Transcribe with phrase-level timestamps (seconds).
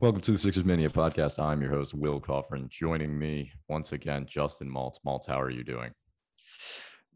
[0.00, 1.42] Welcome to the Sixers Mania podcast.
[1.42, 2.68] I'm your host, Will Coffin.
[2.70, 4.98] Joining me once again, Justin Maltz.
[5.04, 5.90] Maltz, how are you doing?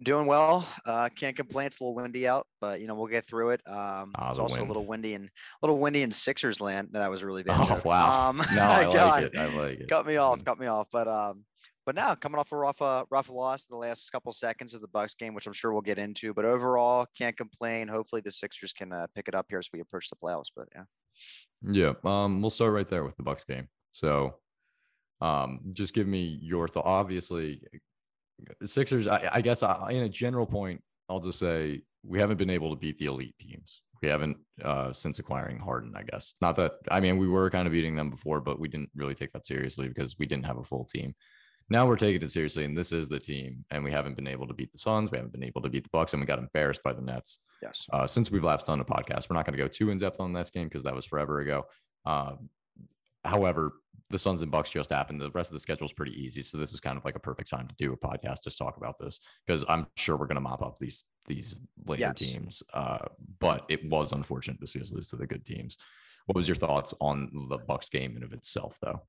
[0.02, 0.66] Doing well.
[0.84, 1.68] Uh, can't complain.
[1.68, 3.60] It's a little windy out, but you know we'll get through it.
[3.68, 4.64] Um, Ah, it's also wind.
[4.64, 5.30] a little windy and a
[5.66, 6.88] little windy in Sixers land.
[6.92, 7.70] No, that was really bad.
[7.70, 8.30] Oh wow!
[8.30, 9.38] Um, no, I God, like it.
[9.38, 9.88] I like it.
[9.88, 10.44] Cut me off.
[10.44, 10.88] Cut me off.
[10.90, 11.44] But um,
[11.86, 14.80] but now coming off a rough, uh, rough loss in the last couple seconds of
[14.80, 16.34] the Bucks game, which I'm sure we'll get into.
[16.34, 17.86] But overall, can't complain.
[17.86, 20.50] Hopefully, the Sixers can uh, pick it up here as we approach the playoffs.
[20.56, 20.82] But yeah.
[21.64, 21.92] Yeah.
[22.04, 23.68] Um, we'll start right there with the Bucks game.
[23.92, 24.36] So,
[25.20, 26.84] um, just give me your thought.
[26.84, 27.62] Obviously,
[28.62, 29.06] Sixers.
[29.06, 32.70] I, I guess I, in a general point, I'll just say we haven't been able
[32.70, 33.82] to beat the elite teams.
[34.02, 35.94] We haven't uh, since acquiring Harden.
[35.96, 36.72] I guess not that.
[36.90, 39.46] I mean, we were kind of beating them before, but we didn't really take that
[39.46, 41.14] seriously because we didn't have a full team.
[41.72, 43.64] Now we're taking it seriously, and this is the team.
[43.70, 45.10] And we haven't been able to beat the Suns.
[45.10, 47.38] We haven't been able to beat the Bucks, and we got embarrassed by the Nets.
[47.62, 47.86] Yes.
[47.92, 50.20] Uh, since we've last done a podcast, we're not going to go too in depth
[50.20, 51.64] on this game because that was forever ago.
[52.04, 52.50] Um,
[53.24, 53.72] however,
[54.10, 55.20] the Suns and Bucks just happened.
[55.20, 57.20] The rest of the schedule is pretty easy, so this is kind of like a
[57.20, 60.34] perfect time to do a podcast just talk about this because I'm sure we're going
[60.36, 62.14] to mop up these these later Yes.
[62.18, 62.62] teams.
[62.74, 63.06] Uh,
[63.38, 65.78] but it was unfortunate to see us lose to the good teams.
[66.26, 69.02] What was your thoughts on the Bucks game in of itself, though?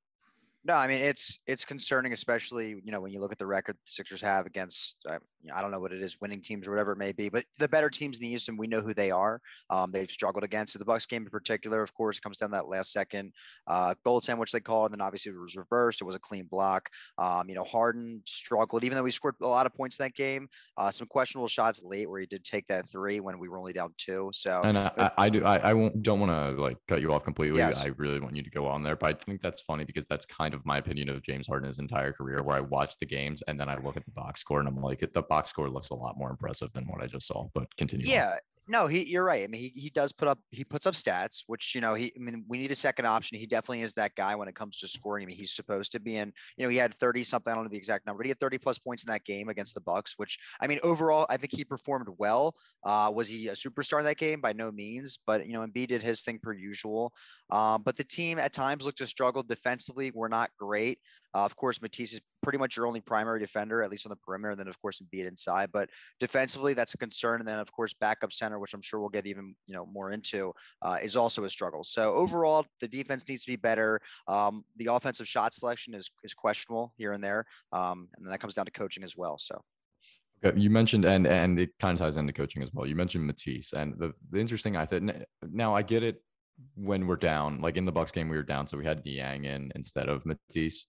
[0.65, 3.75] No, I mean it's it's concerning, especially you know when you look at the record
[3.75, 5.19] the Sixers have against uh,
[5.53, 7.67] I don't know what it is, winning teams or whatever it may be, but the
[7.67, 9.41] better teams in the East, and we know who they are.
[9.69, 11.81] Um, they've struggled against the Bucks game in particular.
[11.81, 13.33] Of course, it comes down to that last second
[13.67, 16.01] uh, goal which they called, and then obviously it was reversed.
[16.01, 16.89] It was a clean block.
[17.17, 20.15] Um, you know, Harden struggled, even though he scored a lot of points in that
[20.15, 20.47] game.
[20.77, 23.73] Uh, some questionable shots late where he did take that three when we were only
[23.73, 24.29] down two.
[24.33, 27.13] So And I, I, I do I, I won't don't want to like cut you
[27.13, 27.57] off completely.
[27.57, 27.81] Yes.
[27.81, 30.25] I really want you to go on there, but I think that's funny because that's
[30.25, 33.41] kind of my opinion of James Harden his entire career, where I watch the games
[33.47, 35.89] and then I look at the box score and I'm like, the box score looks
[35.89, 37.47] a lot more impressive than what I just saw.
[37.53, 38.07] But continue.
[38.07, 38.37] on.
[38.69, 39.43] No, he you're right.
[39.43, 42.13] I mean, he he does put up he puts up stats, which you know he
[42.15, 43.37] I mean we need a second option.
[43.37, 45.23] He definitely is that guy when it comes to scoring.
[45.23, 46.31] I mean, he's supposed to be in.
[46.55, 47.51] You know, he had 30 something.
[47.51, 48.19] I don't know the exact number.
[48.19, 50.79] But he had 30 plus points in that game against the Bucks, which I mean
[50.81, 52.55] overall I think he performed well.
[52.85, 54.39] Uh, was he a superstar in that game?
[54.39, 57.11] By no means, but you know Embiid did his thing per usual.
[57.49, 60.11] Um, but the team at times looked to struggle defensively.
[60.15, 60.99] We're not great.
[61.33, 64.15] Uh, of course, Matisse is pretty much your only primary defender, at least on the
[64.17, 64.51] perimeter.
[64.51, 65.69] And then, of course, Embiid inside.
[65.71, 65.89] But
[66.19, 67.39] defensively, that's a concern.
[67.39, 70.11] And then, of course, backup center, which I'm sure we'll get even you know more
[70.11, 71.83] into, uh, is also a struggle.
[71.83, 73.99] So overall, the defense needs to be better.
[74.27, 78.39] Um, the offensive shot selection is is questionable here and there, um, and then that
[78.39, 79.37] comes down to coaching as well.
[79.39, 79.61] So
[80.55, 82.85] You mentioned and and it kind of ties into coaching as well.
[82.85, 85.11] You mentioned Matisse, and the, the interesting I think
[85.41, 86.21] now I get it
[86.75, 89.45] when we're down, like in the Bucks game we were down, so we had Niang
[89.45, 90.85] in instead of Matisse.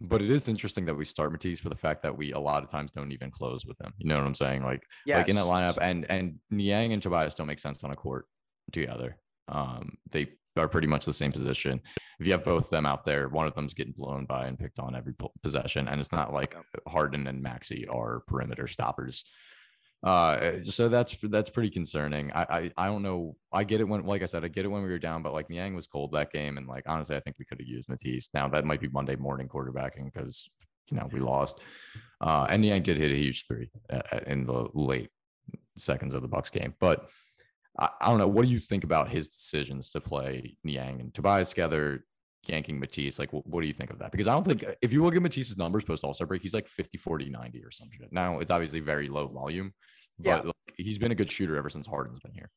[0.00, 2.62] But it is interesting that we start Matisse for the fact that we a lot
[2.62, 3.92] of times don't even close with him.
[3.98, 4.62] You know what I'm saying?
[4.62, 7.90] Like yeah, like in that lineup, and and Niang and Tobias don't make sense on
[7.90, 8.26] a court
[8.72, 9.18] together.
[9.48, 11.80] Um, they are pretty much the same position.
[12.18, 14.58] If you have both of them out there, one of them's getting blown by and
[14.58, 16.56] picked on every possession, and it's not like
[16.88, 19.24] Harden and Maxey are perimeter stoppers.
[20.02, 22.32] Uh, so that's that's pretty concerning.
[22.32, 23.36] I, I I don't know.
[23.52, 25.34] I get it when, like I said, I get it when we were down, but
[25.34, 27.88] like Niang was cold that game, and like honestly, I think we could have used
[27.88, 28.30] Matisse.
[28.32, 30.48] Now that might be Monday morning quarterbacking because
[30.90, 31.60] you know we lost.
[32.20, 35.10] Uh, and Niang did hit a huge three uh, uh, in the late
[35.76, 37.10] seconds of the Bucks game, but
[37.78, 38.28] I, I don't know.
[38.28, 42.04] What do you think about his decisions to play Niang and Tobias together,
[42.46, 43.18] yanking Matisse?
[43.18, 44.12] Like, what, what do you think of that?
[44.12, 46.54] Because I don't think if you look at Matisse's numbers post All Star break, he's
[46.54, 48.12] like 50, 40, 90 or some shit.
[48.12, 49.72] Now it's obviously very low volume,
[50.18, 50.40] but Yeah.
[50.46, 52.50] like, he's been a good shooter ever since Harden's been here.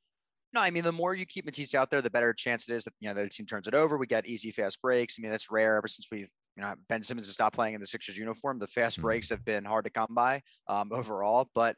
[0.53, 2.83] No, I mean the more you keep Matisse out there, the better chance it is
[2.83, 3.97] that you know the team turns it over.
[3.97, 5.15] We get easy fast breaks.
[5.17, 7.81] I mean that's rare ever since we've you know Ben Simmons has stopped playing in
[7.81, 8.59] the Sixers uniform.
[8.59, 9.03] The fast Mhm.
[9.03, 11.49] breaks have been hard to come by um, overall.
[11.55, 11.75] But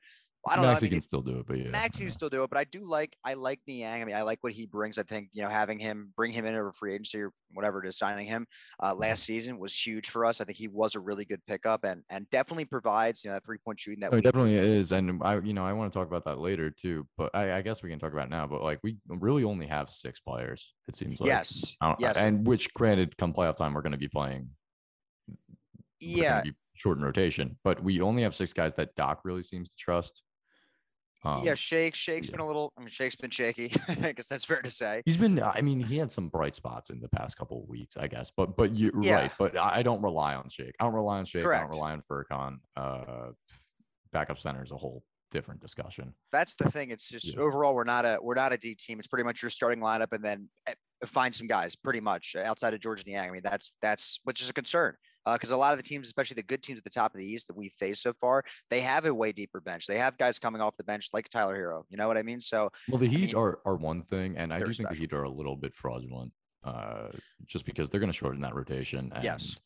[0.47, 0.71] I don't know.
[0.71, 2.07] I mean, can still do it, but yeah, Maxey yeah.
[2.07, 4.01] can still do it, but I do like I like Niang.
[4.01, 4.99] I mean, I like what he brings.
[4.99, 7.87] I think you know having him bring him in over free agency or whatever it
[7.87, 8.45] is, signing him
[8.81, 10.41] uh, last season was huge for us.
[10.41, 13.45] I think he was a really good pickup and and definitely provides you know that
[13.45, 15.97] three point shooting that No, it definitely is, and I, you know, I want to
[15.97, 17.07] talk about that later too.
[17.17, 18.45] But I, I guess we can talk about now.
[18.45, 20.73] But like, we really only have six players.
[20.87, 24.09] It seems like yes yes and which, granted, come playoff time, we're going to be
[24.09, 24.49] playing.
[25.99, 29.69] yeah be short in rotation, but we only have six guys that Doc really seems
[29.69, 30.21] to trust.
[31.25, 31.55] Um, yeah.
[31.55, 32.33] Shake Shake's yeah.
[32.33, 32.71] been a little.
[32.77, 33.71] I mean, Shake's been shaky.
[34.03, 35.01] I guess that's fair to say.
[35.05, 35.41] He's been.
[35.41, 38.31] I mean, he had some bright spots in the past couple of weeks, I guess.
[38.35, 39.15] But but you're Yeah.
[39.15, 39.31] right.
[39.37, 40.75] But I don't rely on Shake.
[40.79, 41.45] I don't rely on Shake.
[41.45, 42.57] I don't rely on Furkan.
[42.75, 43.31] Uh,
[44.11, 46.13] backup center is a whole different discussion.
[46.31, 46.91] That's the thing.
[46.91, 47.41] It's just Yeah.
[47.41, 48.99] overall we're not a we're not a D team.
[48.99, 50.73] It's pretty much your starting lineup and then eh,
[51.05, 53.29] find some guys pretty much outside of George Niang.
[53.29, 54.95] I mean, that's that's which is a concern
[55.33, 57.25] because a lot of the teams, especially the good teams at the top of the
[57.25, 59.87] East that we've faced so far, they have a way deeper bench.
[59.87, 61.83] They have guys coming off the bench like Tyler Herro.
[61.89, 62.39] You know what I mean?
[62.41, 64.95] So Well, the Heat mean- are are one thing, and I do think the.
[64.95, 66.31] Heat are a little bit fraudulent.
[66.63, 67.09] uh,
[67.45, 69.11] just because they're going to shorten that rotation.
[69.13, 69.59] And Yes.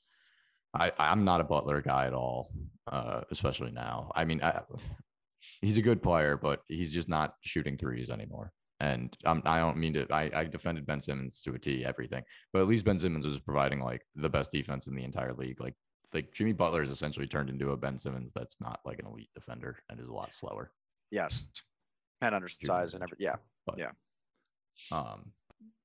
[0.74, 2.52] I, I'm not a Butler guy at all,
[2.92, 4.12] uh, especially now.
[4.16, 4.62] I mean, I,
[5.62, 8.52] he's a good player, but he's just not shooting threes anymore.
[8.80, 12.24] And I'm, I don't mean to, I, I defended Ben Simmons to a T, everything,
[12.54, 15.60] but at least Ben Simmons was providing like the best defense in the entire league.
[15.60, 15.76] Like,
[16.14, 19.30] like Jimmy Butler is essentially turned into a Ben Simmons that's not like an elite
[19.36, 20.72] defender and is a lot slower.
[21.12, 21.46] Yes.
[22.22, 23.36] And undersized and every yeah.
[23.78, 23.92] Yeah,
[24.92, 25.32] um,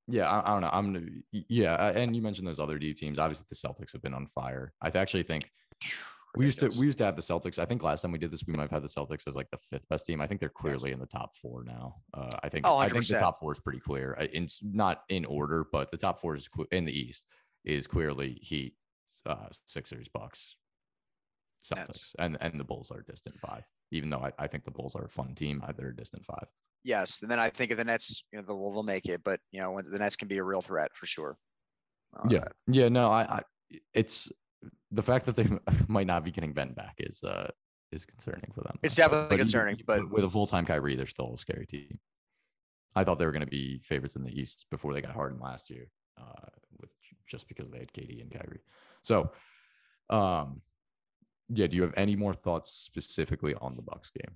[0.08, 0.70] yeah, I, I don't know.
[0.73, 3.19] I'm gonna, yeah, and you mentioned those other deep teams.
[3.19, 4.73] Obviously, the Celtics have been on fire.
[4.81, 5.50] I actually think
[6.36, 7.58] we used to we used to have the Celtics.
[7.58, 9.50] I think last time we did this, we might have had the Celtics as like
[9.50, 10.20] the fifth best team.
[10.20, 11.96] I think they're clearly in the top four now.
[12.12, 14.12] Uh, I think Oh, I think the top four is pretty clear.
[14.32, 17.26] In not in order, but the top four is in the East
[17.64, 18.75] is clearly Heat,
[19.26, 20.56] uh, Sixers, Bucks,
[21.64, 22.16] Celtics, Nets.
[22.19, 23.64] and and the Bulls are distant five.
[23.92, 26.25] Even though I, I think the Bulls are a fun team, uh, they're a distant
[26.25, 26.46] five.
[26.82, 27.22] Yes.
[27.22, 29.60] And then I think if the Nets, you know, they'll, they'll make it, but you
[29.60, 31.38] know, when the Nets can be a real threat for sure.
[32.14, 33.42] Uh, Yeah, yeah, no, I, I,
[33.94, 34.30] it's
[34.90, 35.49] the fact that they
[35.88, 37.50] might not be getting Ben back is uh
[37.93, 38.78] is concerning for them.
[38.82, 41.99] It's definitely even- concerning, but- with a full time Kyrie, they're still a scary team.
[42.96, 45.40] I thought they were going to be favorites in the East before they got Harden
[45.40, 46.49] last year, uh,
[46.81, 46.90] with
[47.26, 48.61] just because they had KD and Kyrie.
[49.02, 49.32] So,
[50.11, 50.62] um,
[51.49, 51.66] yeah.
[51.66, 54.32] Do you have any more thoughts specifically on the Bucks game?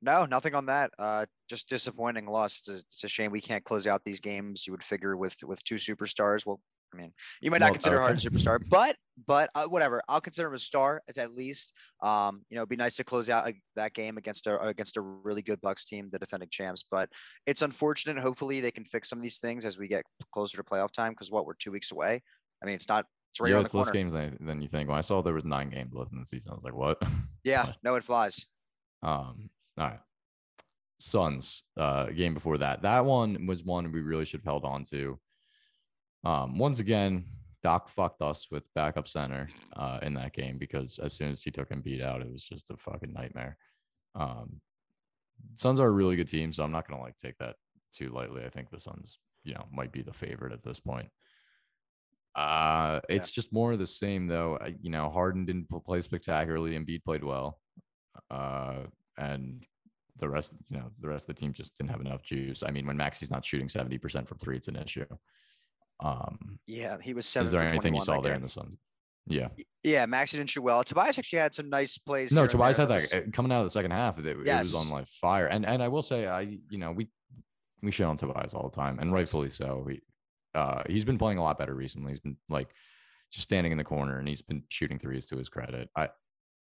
[0.00, 0.90] No, nothing on that.
[0.98, 2.60] Uh, just disappointing loss.
[2.60, 4.66] It's a, it's a shame we can't close out these games.
[4.66, 6.44] You would figure with with two superstars.
[6.46, 6.60] Well,
[6.94, 8.96] I mean, you might not Well, consider Harden a superstar, but
[9.26, 10.02] but uh, whatever.
[10.08, 11.72] I'll consider him a star at, least.
[12.02, 14.96] Um, you know, it'd be nice to close out uh, that game against a against
[14.96, 16.84] a really good Bucks team, the defending champs.
[16.90, 17.10] But
[17.46, 18.18] it's unfortunate.
[18.18, 21.12] Hopefully, they can fix some of these things as we get closer to playoff time.
[21.12, 22.22] Because what we're two weeks away.
[22.62, 23.06] I mean, it's not.
[23.32, 23.98] It's right yeah, it's less corner.
[23.98, 24.88] games than, than you think.
[24.88, 27.02] When I saw there was nine games left in the season, I was like, "What?"
[27.44, 28.46] Yeah, no, it flies.
[29.02, 29.98] Um, all right.
[30.98, 32.82] Suns, uh, game before that.
[32.82, 35.18] That one was one we really should have held on to.
[36.24, 37.24] Um, once again,
[37.62, 41.50] Doc fucked us with backup center uh, in that game because as soon as he
[41.50, 43.56] took him beat out, it was just a fucking nightmare.
[44.14, 44.60] Um,
[45.54, 47.56] Suns are a really good team, so I'm not gonna like take that
[47.92, 48.44] too lightly.
[48.44, 51.08] I think the Suns, you know, might be the favorite at this point.
[52.34, 54.58] Uh, it's just more of the same though.
[54.80, 57.60] You know, Harden didn't play spectacularly, Embiid played well,
[58.30, 58.84] uh,
[59.16, 59.64] and
[60.16, 62.62] the rest, you know, the rest of the team just didn't have enough juice.
[62.64, 65.06] I mean, when Maxey's not shooting 70% from three, it's an issue.
[66.00, 67.44] Um, Yeah, he was seven.
[67.44, 68.36] is there anything you saw there game.
[68.36, 68.76] in the Suns?
[69.26, 69.48] Yeah.
[69.82, 70.82] Yeah, Max didn't shoot well.
[70.84, 72.32] Tobias actually had some nice plays.
[72.32, 74.18] No, Tobias had that uh, coming out of the second half.
[74.18, 75.46] It, it was on like fire.
[75.46, 77.08] And and I will say, I you know we
[77.82, 79.86] we shit on Tobias all the time, and rightfully so.
[79.88, 80.00] He
[80.54, 82.12] uh he's been playing a lot better recently.
[82.12, 82.68] He's been like
[83.30, 85.90] just standing in the corner, and he's been shooting threes to his credit.
[85.96, 86.08] I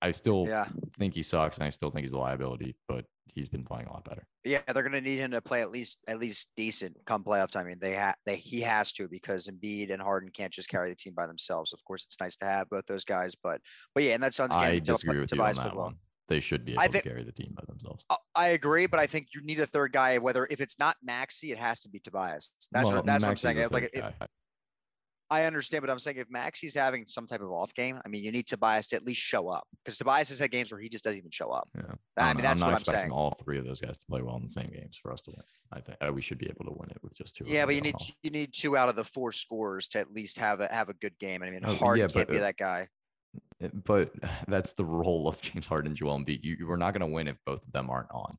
[0.04, 0.68] I still Yeah,
[0.98, 3.92] think he sucks, and I still think he's a liability, but he's been playing a
[3.92, 4.26] lot better.
[4.44, 7.64] yeah, they're gonna need him to play at least at least decent come playoff time.
[7.64, 10.90] I mean, they have they he has to because Embiid and Harden can't just carry
[10.90, 11.72] the team by themselves.
[11.72, 13.62] Of course, it's nice to have both those guys, but
[13.94, 14.52] but yeah, and that sounds.
[14.54, 15.96] I disagree with you on that one.
[16.28, 18.04] They should be able I to think- carry the team by themselves.
[18.34, 20.18] I agree, but I think you need a third guy.
[20.18, 22.52] Whether if it's not Maxey, it has to be Tobias.
[22.72, 23.68] That's Well, what that's what I'm saying.
[23.70, 24.12] Like, guy.
[25.30, 28.22] I understand, but I'm saying if Maxey's having some type of off game, I mean,
[28.22, 30.88] you need Tobias to at least show up because Tobias has had games where he
[30.88, 31.68] just doesn't even show up.
[31.76, 31.82] Yeah.
[32.18, 33.10] I mean, that's I'm not what I'm saying.
[33.10, 35.30] all three of those guys to play well in the same games for us to
[35.30, 35.42] win.
[35.72, 37.44] I think uh, we should be able to win it with just two.
[37.46, 38.10] Yeah, but you need off.
[38.22, 40.94] you need two out of the four scores to at least have a have a
[40.94, 41.42] good game.
[41.42, 42.88] I mean, Oh, Harden yeah, can't but, be uh, that guy.
[43.62, 44.12] Uh, But
[44.48, 46.40] that's the role of James Harden and Joel Embiid.
[46.42, 48.36] You, we're not going to win if both of them aren't on.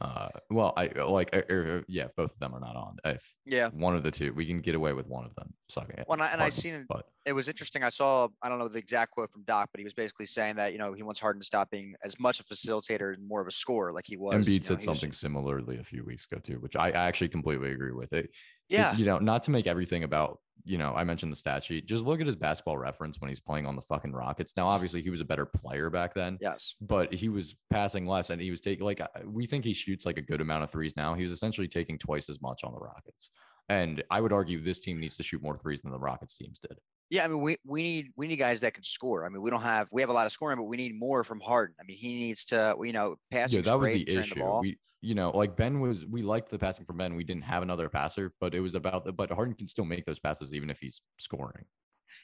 [0.00, 2.98] Uh, well, I like, uh, uh, yeah, if both of them are not on.
[3.04, 3.70] If Yeah.
[3.70, 6.04] one of the two, we can get away with one of them sucking it.
[6.06, 7.82] Well, and I, and I seen but it was interesting.
[7.82, 10.54] I saw I don't know the exact quote from Doc, but he was basically saying
[10.56, 13.40] that you know he wants Harden to stop being as much a facilitator and more
[13.40, 14.34] of a scorer like he was.
[14.48, 16.88] you Embiid know, said he was- something similarly a few weeks ago too, which I,
[16.90, 18.12] I actually completely agree with.
[18.12, 18.30] It, it-
[18.68, 21.86] Yeah, you know, not to make everything about, you know, I mentioned the stat sheet.
[21.86, 24.56] Just look at his basketball reference when he's playing on the fucking Rockets.
[24.56, 26.38] Now, obviously, he was a better player back then.
[26.40, 30.04] yes, but he was passing less and he was taking like we think he shoots
[30.04, 31.14] like a good amount of threes now.
[31.14, 33.30] He was essentially taking twice as much on the Rockets.
[33.70, 36.58] And I would argue this team needs to shoot more threes than the Rockets teams
[36.58, 36.78] did.
[37.10, 37.24] Yeah.
[37.24, 39.24] I mean, we we need we need guys that can score.
[39.24, 41.24] I mean, we don't have we have a lot of scoring, but we need more
[41.24, 41.74] from Harden.
[41.80, 43.52] I mean, he needs to you know pass.
[43.52, 44.58] Yeah, that was the issue.
[44.60, 47.14] We, you know, like Ben was, we liked the passing from Ben.
[47.14, 50.04] We didn't have another passer, but it was about the, but Harden can still make
[50.04, 51.66] those passes even if he's scoring.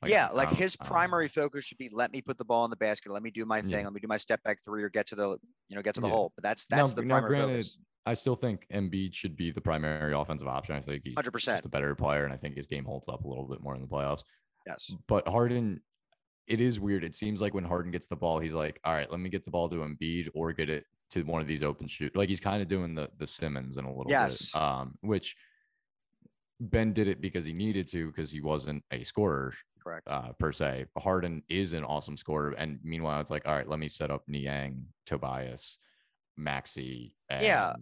[0.04, 2.70] yeah, like um, don't- his primary focus should be let me put the ball in
[2.70, 3.84] the basket, let me do my thing, Yeah.
[3.84, 5.38] let me do my step back three or get to the
[5.68, 6.12] you know get to the Yeah.
[6.14, 6.32] hole.
[6.36, 7.78] But that's Now- that's the now, primary granted, focus.
[8.06, 10.74] I still think Embiid should be the primary offensive option.
[10.74, 11.58] I think he's Hundred percent.
[11.58, 13.74] just a better player, and I think his game holds up a little bit more
[13.76, 14.24] in the playoffs.
[14.66, 14.90] Yes.
[15.06, 15.80] But Harden,
[16.46, 17.04] it is weird.
[17.04, 19.44] It seems like when Harden gets the ball, he's like, all right, let me get
[19.44, 22.16] the ball to Embiid or get it to one of these open shoot.
[22.16, 24.50] Like he's kind of doing the the Simmons in a little Yes.
[24.52, 24.60] bit.
[24.60, 25.36] Um, which
[26.60, 29.52] Ben did it because he needed to because he wasn't a scorer
[29.82, 30.06] Correct.
[30.08, 30.86] uh, per se.
[30.96, 34.22] Harden is an awesome scorer, and meanwhile, it's like, all right, let me set up
[34.28, 35.78] Niang, Tobias,
[36.36, 37.74] Maxey, and Yeah.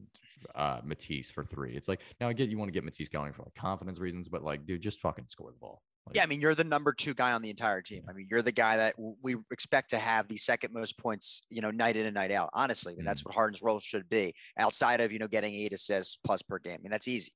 [0.55, 1.75] uh, Matisse for three.
[1.75, 4.29] It's like now I get you want to get Matisse going for like confidence reasons,
[4.29, 5.83] but like, dude, just fucking score the ball.
[6.07, 8.05] Like, Yeah, I mean, you're the number two guy on the entire team.
[8.09, 11.61] I mean, you're the guy that we expect to have the second most points, you
[11.61, 12.51] know, night in and night out.
[12.55, 13.07] Honestly, I mean, Mm.
[13.07, 16.59] that's what Harden's role should be outside of, you know, getting eight assists plus per
[16.59, 16.75] game.
[16.81, 17.33] I mean, that's easy.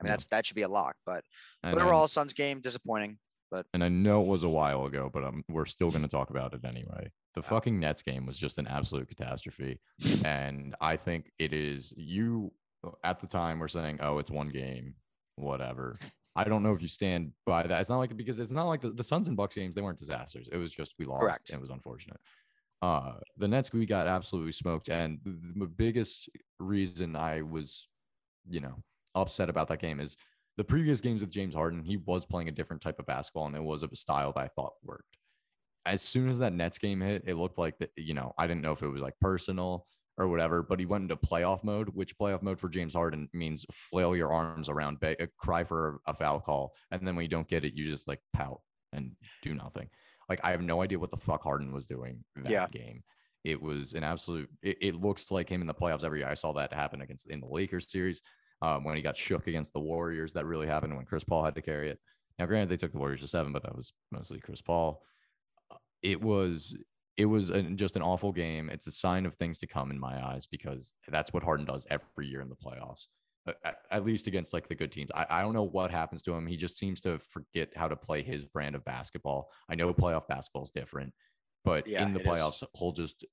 [0.00, 0.12] I mean, Yeah.
[0.14, 0.96] that's that should be a lock.
[1.06, 1.24] But
[1.62, 3.18] and, but I, overall, Suns game disappointing.
[3.50, 6.08] But and I know it was a while ago, but um, we're still going to
[6.08, 7.10] talk about it anyway.
[7.34, 9.78] The fucking Nets game was just an absolute catastrophe,
[10.24, 11.92] and I think it is.
[11.96, 12.52] You
[13.04, 14.94] at the time were saying, "Oh, it's one game,
[15.36, 15.98] whatever."
[16.34, 17.80] I don't know if you stand by that.
[17.80, 19.98] It's not like because it's not like the, the Suns and Bucks games, they weren't
[19.98, 20.48] disasters.
[20.50, 21.50] It was just we lost Correct.
[21.50, 22.20] and it was unfortunate.
[22.80, 24.88] Uh the Nets we got absolutely smoked.
[24.88, 27.88] And the, the biggest reason I was,
[28.48, 28.82] you know,
[29.14, 30.16] upset about that game is
[30.56, 33.56] the previous games with James Harden, he was playing a different type of basketball and
[33.56, 35.18] it was of a style that I thought worked.
[35.84, 38.62] As soon as that Nets game hit, it looked like that, you know, I didn't
[38.62, 39.86] know if it was like personal
[40.18, 43.64] or whatever, but he went into playoff mode, which playoff mode for James Harden means
[43.72, 47.28] flail your arms around, ba- uh, cry for a foul call, and then when you
[47.30, 48.60] don't get it, you just like pout
[48.92, 49.88] and do nothing.
[50.28, 52.66] Like I have no idea what the fuck Harden was doing that Yeah.
[52.70, 53.02] game.
[53.44, 54.48] It was an absolute.
[54.62, 56.28] It, it looks like him in the playoffs every year.
[56.28, 58.22] I saw that happen against in the Lakers series
[58.60, 60.34] um, when he got shook against the Warriors.
[60.34, 61.98] That really happened when Chris Paul had to carry it.
[62.38, 65.02] Now, granted, they took the Warriors to seven, but that was mostly Chris Paul.
[65.70, 66.76] Uh, It was
[67.16, 68.70] it was an, just an awful game.
[68.70, 71.86] It's a sign of things to come in my eyes because that's what Harden does
[71.90, 73.06] every year in the playoffs.
[73.64, 75.10] At, at least against like the good teams.
[75.14, 76.46] I, I don't know what happens to him.
[76.46, 79.50] He just seems to forget how to play his brand of basketball.
[79.68, 81.12] I know playoff basketball is different,
[81.64, 82.26] but Yeah, in the is.
[82.26, 83.24] playoffs, he'll just,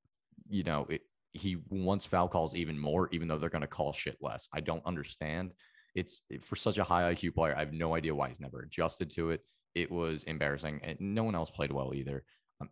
[0.49, 1.01] you know, it,
[1.33, 4.49] he wants foul calls even more, even though they're going to call shit less.
[4.51, 5.53] I don't understand.
[5.93, 7.55] It's for such a high IQ player.
[7.55, 9.41] I have no idea why he's never adjusted to it.
[9.75, 12.23] It was embarrassing, and no one else played well either.
[12.59, 12.69] Um,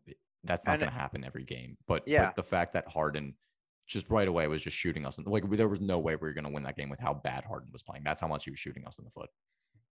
[0.47, 1.77] that's not going to happen every game.
[1.87, 2.25] But, Yeah.
[2.25, 3.35] but the fact that Harden
[3.87, 6.33] just right away was just shooting us, in, like there was no way we were
[6.33, 8.03] going to win that game with how bad Harden was playing.
[8.03, 9.29] That's how much he was shooting us in the foot.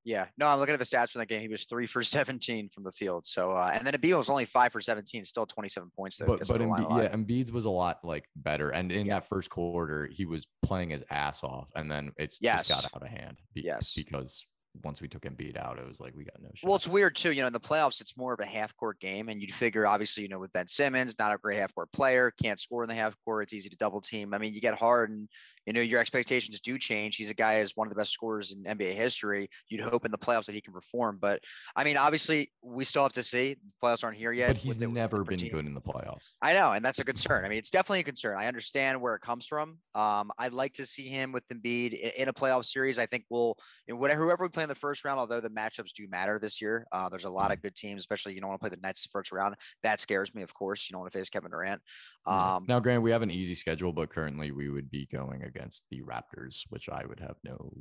[0.04, 1.40] Yeah, no, I'm looking at the stats from that game.
[1.40, 3.26] He was three for 17 from the field.
[3.26, 6.26] So, uh, and then Embiid was only five for 17, still 27 points though.
[6.26, 7.02] but but the line Embi- alive.
[7.10, 9.14] yeah, Embiid's was a lot like better, and in Yeah.
[9.14, 12.68] that first quarter, he was playing his ass off, and then it's Yes.
[12.68, 13.38] just got out of hand.
[13.52, 13.94] be- Yes.
[13.94, 14.46] because
[14.84, 16.66] once we took Embiid out, it was like we got no shot.
[16.66, 17.32] Well, it's weird too.
[17.32, 19.86] You know, in the playoffs, it's more of a half court game, and you'd figure,
[19.86, 22.88] obviously, you know, with Ben Simmons, not a great half court player, can't score in
[22.88, 23.44] the half court.
[23.44, 24.34] It's easy to double team.
[24.34, 25.28] I mean, you get hard, and
[25.66, 27.16] you know your expectations do change.
[27.16, 29.48] He's a guy as one of the best scorers in NBA history.
[29.68, 31.40] You'd hope in the playoffs that he can perform, but
[31.74, 33.54] I mean, obviously, we still have to see.
[33.54, 34.48] The playoffs aren't here yet.
[34.48, 35.50] but he's the- never been team.
[35.50, 36.30] good in the playoffs.
[36.40, 37.44] I know, and that's a concern.
[37.44, 38.36] I mean, it's definitely a concern.
[38.38, 39.78] I understand where it comes from.
[39.94, 42.98] Um, I'd like to see him with Embiid i- in a playoff series.
[42.98, 43.56] I think we'll,
[43.86, 46.38] you know, whatever whoever we play in the first round, although the matchups do matter
[46.38, 46.86] this year.
[46.92, 49.06] Uh, there's a lot of good teams, especially you don't want to play the Nets
[49.10, 49.56] first round.
[49.82, 50.88] That scares me, of course.
[50.88, 51.82] You don't want to face Kevin Durant.
[52.26, 55.55] Um, now, Grant, we have an easy schedule, but currently we would be going against
[55.90, 57.72] the Raptors, which I would have no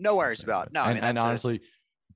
[0.00, 0.72] no worries about.
[0.72, 1.60] No, I and, mean, and that's a- honestly,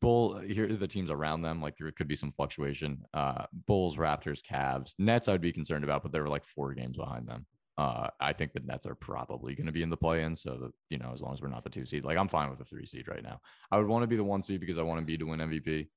[0.00, 1.60] Bull here are the teams around them.
[1.60, 3.02] Like there could be some fluctuation.
[3.14, 5.28] Uh, Bulls, Raptors, Cavs, Nets.
[5.28, 7.46] I would be concerned about, but there were like four games behind them.
[7.76, 10.72] Uh, I think the Nets are probably going to be in the play-in, so that
[10.90, 12.64] you know, as long as we're not the two seed, like I'm fine with the
[12.64, 13.40] three seed right now.
[13.70, 15.40] I would want to be the one seed because I want to be to win
[15.40, 15.88] MVP,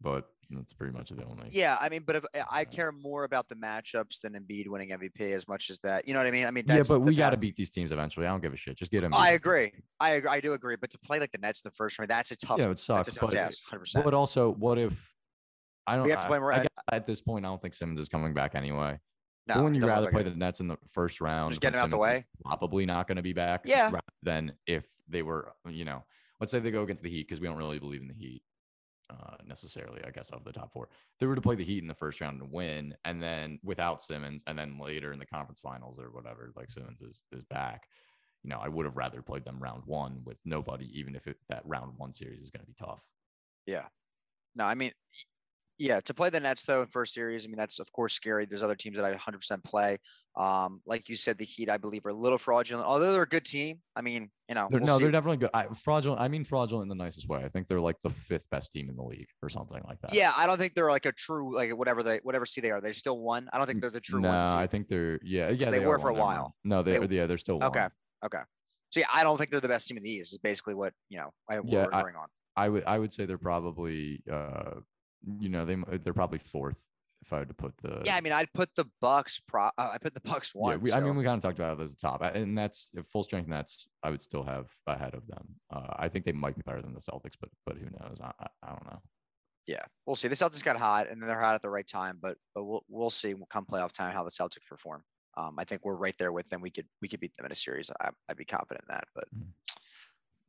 [0.00, 1.48] but that's pretty much the only.
[1.50, 4.90] yeah, I mean, but if I Uh, care more about the matchups than Embiid winning
[4.90, 6.06] MVP as much as that.
[6.06, 6.46] You know what I mean?
[6.46, 8.26] I mean, yeah, but we got to beat these teams eventually.
[8.26, 8.76] I don't give a shit.
[8.76, 9.14] Just get them.
[9.14, 9.72] I agree.
[10.00, 10.30] I agree.
[10.30, 10.76] I do agree.
[10.76, 12.58] But to play like the Nets in the first round, that's a tough.
[12.58, 13.08] Yeah, it that's sucks.
[13.08, 13.62] a tough But, task.
[13.66, 14.04] Hundred percent.
[14.04, 15.14] but also, what if
[15.86, 16.04] I don't?
[16.04, 18.08] We have to play more- I guess at this point, I don't think Simmons is
[18.08, 18.98] coming back anyway.
[19.46, 20.24] No, Wouldn't you rather play it.
[20.24, 21.52] the Nets in the first round?
[21.52, 22.24] Just get out the way?
[22.44, 23.62] Probably not going to be back.
[23.66, 23.84] Yeah.
[23.86, 26.02] rather Than if they were, you know,
[26.40, 28.42] let's say they go against the Heat because we don't really believe in the Heat
[29.10, 30.02] uh, necessarily.
[30.04, 31.94] I guess of the top four, if they were to play the Heat in the
[31.94, 35.98] first round and win, and then without Simmons, and then later in the conference finals
[35.98, 37.88] or whatever, like Simmons is is back.
[38.42, 41.38] You know, I would have rather played them round one with nobody, even if it,
[41.48, 43.00] that round one series is going to be tough.
[43.66, 43.86] Yeah.
[44.54, 44.92] No, I mean,
[45.78, 48.46] yeah, to play the Nets though in first series, I mean that's of course scary.
[48.46, 49.98] There's other teams that I 100% play.
[50.36, 53.28] Um, like you said, the Heat I believe are a little fraudulent, although they're a
[53.28, 53.80] good team.
[53.94, 55.04] I mean, you know, They're, we'll no, see.
[55.04, 55.50] they're definitely good.
[55.54, 56.20] I, fraudulent.
[56.20, 57.44] I mean fraudulent in the nicest way.
[57.44, 60.12] I think they're like the fifth best team in the league or something like that.
[60.12, 62.80] yeah, I don't think they're like a true like whatever they whatever seed they are.
[62.80, 63.48] They still won.
[63.52, 64.36] I don't think they're the true no, one.
[64.36, 65.70] I think they're yeah, yeah.
[65.70, 66.54] they were for a while.
[66.64, 67.68] No, they, They- yeah, they're still one.
[67.68, 67.86] Okay,
[68.24, 68.40] okay.
[68.90, 70.32] So yeah, I don't think they're the best team in the East.
[70.32, 71.30] Is basically what you know.
[71.48, 72.28] I, Yeah, we're I- on.
[72.56, 74.80] I would I would say they're probably uh
[75.40, 76.82] you know they they're probably fourth
[77.22, 79.40] if I had to put the Yeah, I mean, I'd put the Bucks.
[79.46, 79.64] Pro.
[79.78, 80.80] Uh, I put the Bucks yeah, one.
[80.82, 83.44] we, I mean, we kind of talked about the top, and that's if full strength
[83.46, 85.56] And that's I would still have ahead of them.
[85.72, 88.18] Uh, I think they might be better than the Celtics, but but who knows?
[88.22, 89.00] I, I, I don't know.
[89.66, 90.28] yeah, we'll see.
[90.28, 92.18] The Celtics got hot, and then they're hot at the right time.
[92.20, 93.32] But but we'll we'll see.
[93.32, 95.02] We'll come playoff time how the Celtics perform.
[95.36, 96.60] Um, I think we're right there with them.
[96.60, 97.90] We could we could beat them in a series.
[98.00, 99.04] I, I'd be confident in that.
[99.14, 99.46] But Mhm.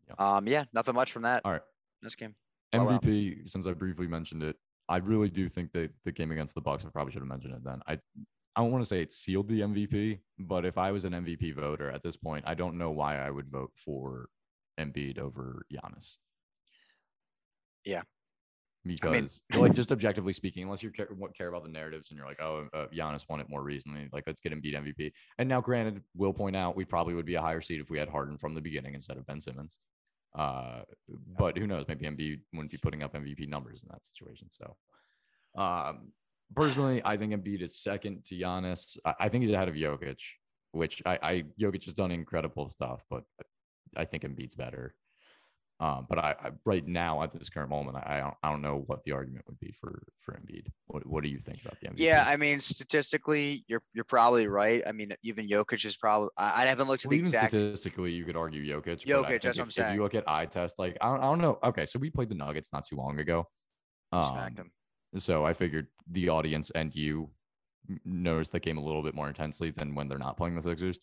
[0.09, 0.15] Yeah.
[0.37, 1.61] um, yeah, nothing much from that All right.
[2.01, 2.35] this game.
[2.73, 6.61] MVP, since I briefly mentioned it, I really do think that the game against the
[6.61, 7.81] Bucks, I probably should have mentioned it then.
[7.87, 7.99] I
[8.55, 11.55] I don't want to say it sealed the MVP, but if I was an MVP
[11.55, 14.29] voter at this point, I don't know why I would vote for
[14.79, 16.17] Embiid over Giannis.
[17.83, 18.03] Yeah.
[18.85, 22.27] Because, like, just objectively speaking, unless you care, what- care about the narratives and you're
[22.27, 25.11] like, oh, uh, Giannis won it more recently, like, let's get Embiid MVP.
[25.37, 27.97] And now, granted, we'll point out we probably would be a higher seed if we
[27.97, 29.77] had Harden from the beginning instead of Ben Simmons.
[30.35, 30.81] Uh,
[31.37, 31.85] but who knows?
[31.87, 34.49] Maybe Embiid wouldn't be putting up MVP numbers in that situation.
[34.49, 34.75] So,
[35.55, 36.11] um,
[36.55, 38.97] personally, I think Embiid is second to Giannis.
[39.05, 40.19] I, I think he's ahead of Jokic,
[40.71, 43.23] which I, I Jokic has done incredible stuff, but
[43.95, 44.93] I think Embiid's better.
[45.81, 48.61] Um, but I, I right now at this current moment, I, I don't I don't
[48.61, 50.67] know what the argument would be for for Embiid.
[50.87, 51.95] What what do you think about the MVP?
[51.97, 54.81] Yeah, I mean, statistically, you're you're probably right.
[54.87, 56.29] I mean, even Jokic is probably.
[56.37, 57.51] I, I haven't looked at Well, the even exact.
[57.51, 58.83] statistically, you could argue Jokic.
[58.85, 59.89] but Jokic, that's what if, I'm saying.
[59.89, 61.59] If you look at eye test, like I don't, I don't know.
[61.61, 63.45] Okay, so we played the Nuggets not too long ago.
[64.13, 64.71] smacked Um,
[65.17, 67.31] so I figured the audience and you
[67.89, 70.61] n- noticed the game a little bit more intensely than when they're not playing the
[70.61, 70.99] Sixers.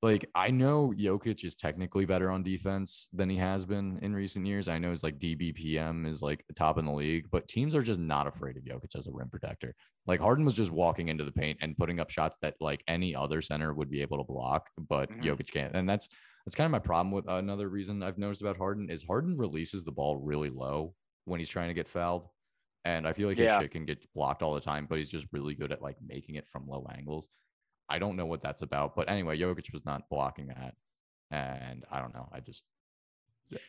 [0.00, 4.46] Like I know Jokic is technically better on defense than he has been in recent
[4.46, 4.68] years.
[4.68, 7.98] I know his like DBPM is like top in the league, but teams are just
[7.98, 9.74] not afraid of Jokic as a rim protector.
[10.06, 13.12] Like Harden was just walking into the paint and putting up shots that like any
[13.16, 15.20] other center would be able to block, but Mhm.
[15.20, 15.74] Jokic can't.
[15.74, 16.08] And that's
[16.46, 19.82] that's kind of my problem with another reason I've noticed about Harden is Harden releases
[19.84, 22.28] the ball really low when he's trying to get fouled.
[22.84, 23.40] And I feel like Yeah.
[23.40, 25.96] his shit can get blocked all the time, but he's just really good at like
[26.00, 27.28] making it from low angles.
[27.88, 28.94] I don't know what that's about.
[28.96, 30.74] But anyway, Jokic was not blocking that.
[31.30, 32.28] And I don't know.
[32.32, 32.62] I just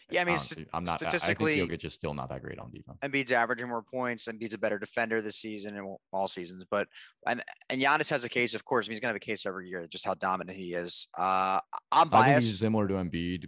[0.09, 2.59] Yeah, I mean, see- I'm not statistically- I think Jokic is still not that great
[2.59, 2.97] on defense.
[3.01, 4.27] Embiid's averaging more points.
[4.27, 6.65] Embiid's a better defender this season and all seasons.
[6.69, 6.88] But
[7.25, 8.86] and and Giannis has a case, of course.
[8.86, 11.08] I mean, he's gonna have a case every year, just how dominant he is.
[11.17, 11.60] Uh,
[11.91, 12.47] I'm I think biased.
[12.47, 13.47] he's similar to Embiid,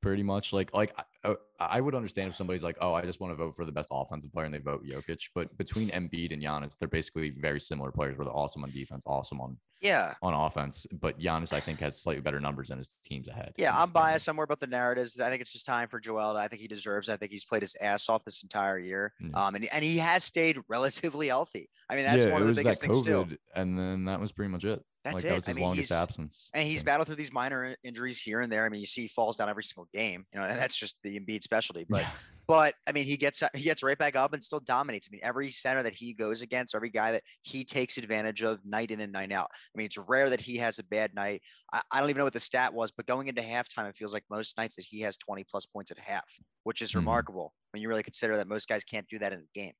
[0.00, 0.52] pretty much.
[0.52, 3.56] Like, like I, I would understand if somebody's like, "Oh, I just want to vote
[3.56, 5.28] for the best offensive player," and they vote Jokic.
[5.34, 8.16] But between Embiid and Giannis, they're basically very similar players.
[8.16, 10.86] Where they're awesome on defense, awesome on yeah, on offense.
[10.92, 13.52] But Giannis, I think, has slightly better numbers and his team's ahead.
[13.56, 13.76] yeah.
[13.76, 15.18] I'm biased somewhere about the narratives.
[15.18, 16.36] I think it's just time for Joel.
[16.36, 17.08] I think he deserves.
[17.08, 17.12] it.
[17.12, 19.12] I think he's played his ass off this entire year.
[19.20, 19.30] Yeah.
[19.46, 21.68] Um, and and he has stayed relatively healthy.
[21.88, 23.36] I mean, that's yeah, one of the biggest things too.
[23.54, 24.82] And then that was pretty much it.
[25.04, 25.28] That's like it.
[25.28, 26.50] that was I his mean, longest absence.
[26.52, 28.64] And he's battled through these minor injuries here and there.
[28.64, 30.96] I mean, you see he falls down every single game, you know, and that's just
[31.02, 31.86] the Embiid specialty.
[31.88, 32.10] But Yeah.
[32.48, 35.08] but I mean, he gets he gets right back up and still dominates.
[35.08, 38.58] I mean, every center that he goes against, every guy that he takes advantage of
[38.64, 39.48] night in and night out.
[39.52, 41.42] I mean, it's rare that he has a bad night.
[41.72, 44.12] I, I don't even know what the stat was, but going into halftime, it feels
[44.12, 46.24] like most nights that he has 20 plus points at half,
[46.64, 46.96] which is Mhm.
[46.96, 49.72] remarkable when you really consider that most guys can't do that in a game.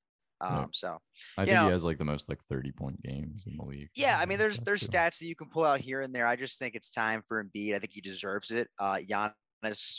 [0.43, 0.97] Um, so
[1.37, 3.91] I think know- he has like the most like 30 point games in the league.
[3.95, 6.27] yeah, I mean, there's there's stats that you can pull out here and there.
[6.27, 7.75] I just think it's time for Embiid.
[7.75, 8.69] I think he deserves it.
[8.79, 9.35] Uh, Giannis,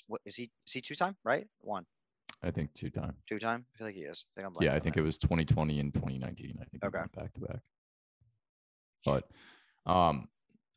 [0.08, 0.50] what is he?
[0.66, 1.16] Is he two time?
[1.24, 1.86] Right, one,
[2.44, 3.16] I think two time.
[3.28, 3.66] two time.
[3.74, 4.26] I feel like he is.
[4.36, 5.02] I think I'm Yeah, I think that.
[5.02, 6.58] it was 2020 and 2019.
[6.60, 6.98] I think Okay.
[6.98, 7.08] okay.
[7.16, 7.60] back to back.
[9.06, 9.30] But
[9.86, 10.28] um,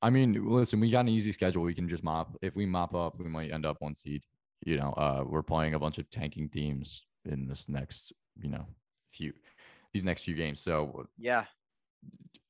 [0.03, 1.63] I mean, listen, we got an easy schedule.
[1.63, 2.37] We can just mop.
[2.43, 4.25] If we mop up, we might end up one seed.
[4.65, 8.67] You know, uh, we're playing a bunch of tanking teams in this next, you know,
[9.13, 9.33] few
[9.93, 10.61] these next few games.
[10.61, 11.45] So Yeah,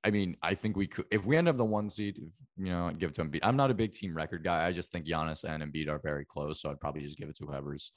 [0.05, 2.67] I mean, I think we could if we end up the one seed, if, you
[2.73, 3.40] know, give it to Embiid.
[3.43, 4.67] I'm not a big team record guy.
[4.67, 7.37] I just think Giannis and Embiid are very close, so I'd probably just give it
[7.37, 7.90] to whoever's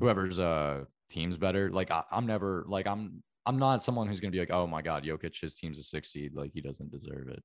[0.00, 1.70] whoever's uh team's better.
[1.70, 4.82] Like I, I'm never like I'm I'm not someone who's gonna be like, oh my
[4.82, 7.42] god, Jokic, his team's a six seed, like he doesn't deserve it.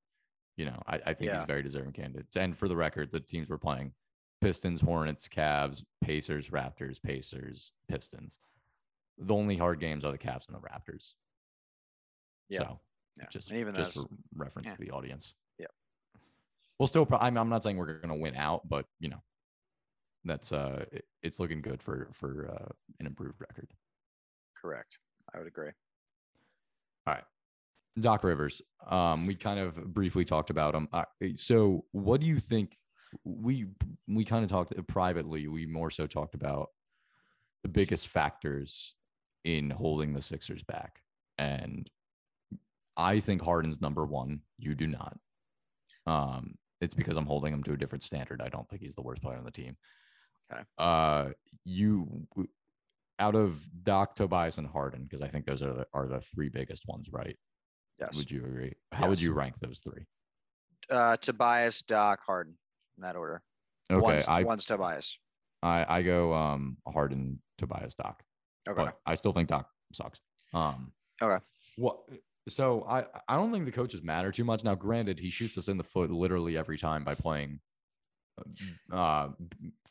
[0.58, 1.38] You know, I, I think Yeah.
[1.38, 2.28] he's very deserving candidate.
[2.36, 3.94] And for the record, the teams we're playing:
[4.42, 8.40] Pistons, Hornets, Cavs, Pacers, Raptors, Pacers, Pistons.
[9.18, 11.14] The only hard games are the Cavs and the Raptors.
[12.50, 12.60] Yeah.
[12.64, 12.80] So
[13.18, 13.26] yeah.
[13.32, 14.06] just and even just those.
[14.06, 14.74] for reference yeah.
[14.74, 15.34] to the audience.
[15.58, 15.68] Yeah.
[16.78, 17.06] We'll still.
[17.06, 19.22] Pro- I'm, I'm not saying we're going to win out, but you know,
[20.26, 23.70] that's uh, it- it's looking good for for uh, an improved record.
[24.60, 25.00] Correct.
[25.34, 25.72] I would agree.
[27.08, 27.24] All right.
[28.00, 28.62] Doc Rivers.
[28.88, 30.88] Um, we kind of briefly talked about him.
[30.94, 32.78] Uh, so, what do you think?
[33.24, 33.66] We
[34.08, 35.48] we kind of talked privately.
[35.48, 36.70] We more so talked about
[37.64, 38.94] the biggest factors
[39.44, 41.02] in holding the Sixers back,
[41.38, 41.90] and
[43.00, 44.42] I think Harden's number one.
[44.58, 45.18] You do not.
[46.06, 48.42] Um, it's because I'm holding him to a different standard.
[48.42, 49.78] I don't think he's the worst player on the team.
[50.52, 50.64] Okay.
[50.78, 51.30] Uh,
[51.64, 52.28] you
[53.20, 56.50] out of Doc, Tobias, and Harden, because I think those are the are the three
[56.50, 57.38] biggest ones, right?
[58.00, 58.16] Yes.
[58.18, 58.74] Would you agree?
[58.92, 60.06] How would you rank those three?
[60.90, 62.58] Uh, Tobias, Doc, Harden,
[62.98, 63.42] in that order.
[63.92, 65.18] Okay, one's, I, one's Tobias.
[65.64, 68.24] I I go um Harden, Tobias, Doc.
[68.68, 68.84] Okay.
[68.86, 70.20] but I still think Doc sucks.
[70.54, 71.44] Um, Okay.
[71.76, 72.00] What?
[72.50, 74.64] So I I don't think the coaches matter too much.
[74.64, 77.60] Now, granted, he shoots us in the foot literally every time by playing,
[78.92, 79.30] uh,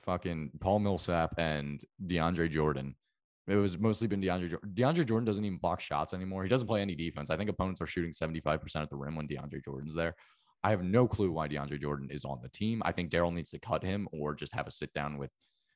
[0.04, 2.94] fucking Paul Millsap and DeAndre Jordan.
[3.46, 4.72] It was mostly been DeAndre Jordan.
[4.74, 6.42] DeAndre Jordan doesn't even block shots anymore.
[6.42, 7.30] He doesn't play any defense.
[7.30, 10.14] I think opponents are shooting 75% at the rim when DeAndre Jordan's there.
[10.62, 12.82] I have no clue why DeAndre Jordan is on the team.
[12.84, 15.30] I think Daryl needs to cut him or just have a sit down with.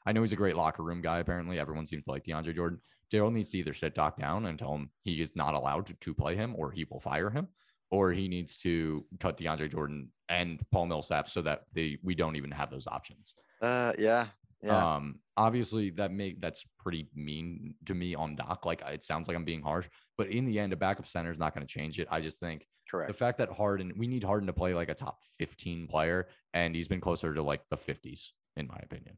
[0.05, 1.21] I know he's a great locker room guy.
[1.21, 2.81] Apparently, everyone seems to like DeAndre Jordan.
[3.12, 5.94] Daryl needs to either sit Doc down and tell him he is not allowed to,
[5.94, 7.48] to play him, or he will fire him,
[7.90, 12.37] or he needs to cut DeAndre Jordan and Paul Millsap so that they we don't
[12.37, 13.35] even have those options.
[13.61, 14.27] Uh, yeah.
[14.62, 14.94] Yeah.
[14.94, 18.64] Um, obviously that make that's pretty mean to me on Doc.
[18.64, 21.38] Like it sounds like I'm being harsh, but in the end, a backup center is
[21.38, 22.09] not going to change it.
[22.11, 23.09] I just think correct.
[23.09, 26.75] the fact that Harden, we need Harden to play like a top 15 player, and
[26.77, 29.16] he's been closer to like the 50s, in my opinion.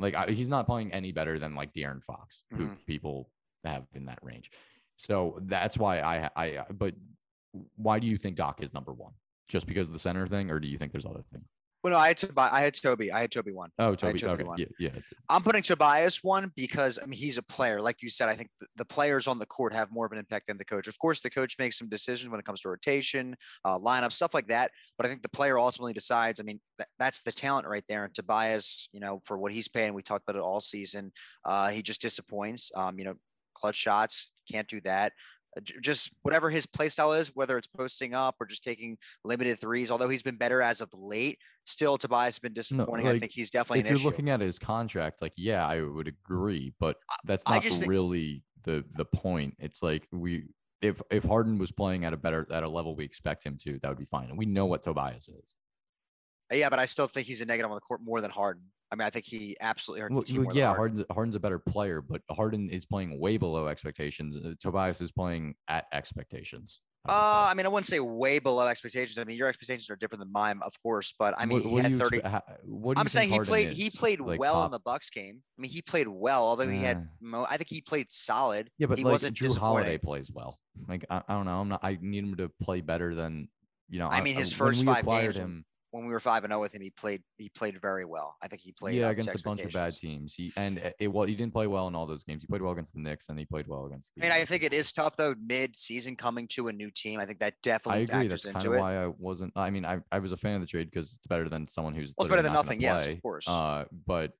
[0.00, 2.76] Like I, he's not playing any better than like De'Aaron Fox, who Mhm.
[2.86, 3.30] people
[3.64, 4.50] have in that range.
[4.96, 6.94] So that's why I, I, but
[7.76, 9.12] why do you think Doc is number one?
[9.48, 11.48] Just because of the center thing, or do you think there's other things?
[11.82, 12.50] Well, no, I had to buy.
[12.52, 13.10] I had Toby.
[13.10, 13.70] I had Toby one.
[13.78, 14.18] Oh, Toby.
[14.18, 14.44] Toby Okay.
[14.44, 14.58] one.
[14.58, 14.90] Yeah, yeah.
[15.30, 18.28] I'm putting Tobias one because I mean he's a player, like you said.
[18.28, 20.64] I think the, the players on the court have more of an impact than the
[20.64, 20.88] coach.
[20.88, 24.34] Of course, the coach makes some decisions when it comes to rotation, uh, lineup, stuff
[24.34, 24.70] like that.
[24.98, 26.38] But I think the player ultimately decides.
[26.38, 28.04] I mean, that, that's the talent right there.
[28.04, 31.12] And Tobias, you know, for what he's paying, we talked about it all season.
[31.46, 32.70] Uh, he just disappoints.
[32.74, 33.14] Um, you know,
[33.54, 35.12] clutch shots can't do that.
[35.56, 39.60] Uh, Just whatever his play style is, whether it's posting up or just taking limited
[39.60, 39.90] threes.
[39.90, 43.06] Although he's been better as of late, still Tobias has been disappointing.
[43.06, 44.04] I like, think he's definitely if you're issue.
[44.06, 48.44] looking at his contract, like yeah, I would agree, but that's not just think- really
[48.64, 49.56] the the point.
[49.58, 50.44] It's like we
[50.82, 53.78] if if Harden was playing at a better at a level we expect him to,
[53.80, 54.28] that would be fine.
[54.28, 55.54] And we know what Tobias is.
[56.52, 58.64] Yeah, but I still think he's a negative on the court more than Harden.
[58.92, 60.78] I mean, I think he absolutely Well, the team well, yeah, Harden.
[60.80, 64.36] Harden's Harden's a better player, but Harden is playing way below expectations.
[64.36, 66.80] Uh, Tobias is playing at expectations.
[67.06, 67.16] I would say.
[67.16, 69.16] Uh, I mean, I wouldn't say way below expectations.
[69.16, 71.14] I mean, your expectations are different than mine, of course.
[71.18, 72.18] But I mean, What- he what do had thirty.
[72.18, 73.72] expe- ha- what do you I'm saying he Harden played.
[73.72, 75.40] He played Like, well in the Bucks game.
[75.58, 76.96] I mean, he played well, although he had.
[76.96, 78.70] Uh, Mo- I think he played solid.
[78.76, 80.58] Yeah, but he like wasn't Jrue Holiday plays well.
[80.88, 81.60] Like I, I don't know.
[81.60, 81.80] I'm not.
[81.82, 83.48] I need him to play better than
[83.88, 84.08] you know.
[84.08, 85.64] I mean, his when first five games him.
[85.92, 87.22] When we were five and zero with him, he played.
[87.36, 88.36] He played very well.
[88.40, 88.96] I think he played.
[88.96, 90.34] yeah, against a bunch of bad teams.
[90.34, 92.42] He and it, well, he didn't play well in all those games.
[92.42, 94.22] He played well against the Knicks, and he played well against the.
[94.22, 95.34] I mean, I think it is tough though.
[95.42, 98.02] Mid-season coming to a new team, I think that definitely.
[98.02, 98.28] I agree.
[98.28, 98.78] That's kind of it.
[98.78, 99.52] why I wasn't.
[99.56, 101.94] I mean, I, I was a fan of the trade because it's better than someone
[101.94, 102.14] who's.
[102.16, 102.80] Well, it's better than not nothing.
[102.80, 103.48] Yes, of course.
[103.48, 104.32] Uh, but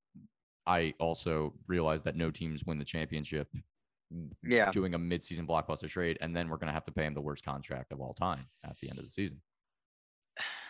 [0.66, 3.48] I also realized that no teams win the championship.
[4.44, 4.70] Yeah.
[4.70, 7.44] Doing a mid-season blockbuster trade, and then we're gonna have to pay him the worst
[7.44, 9.40] contract of all time at the end of the season.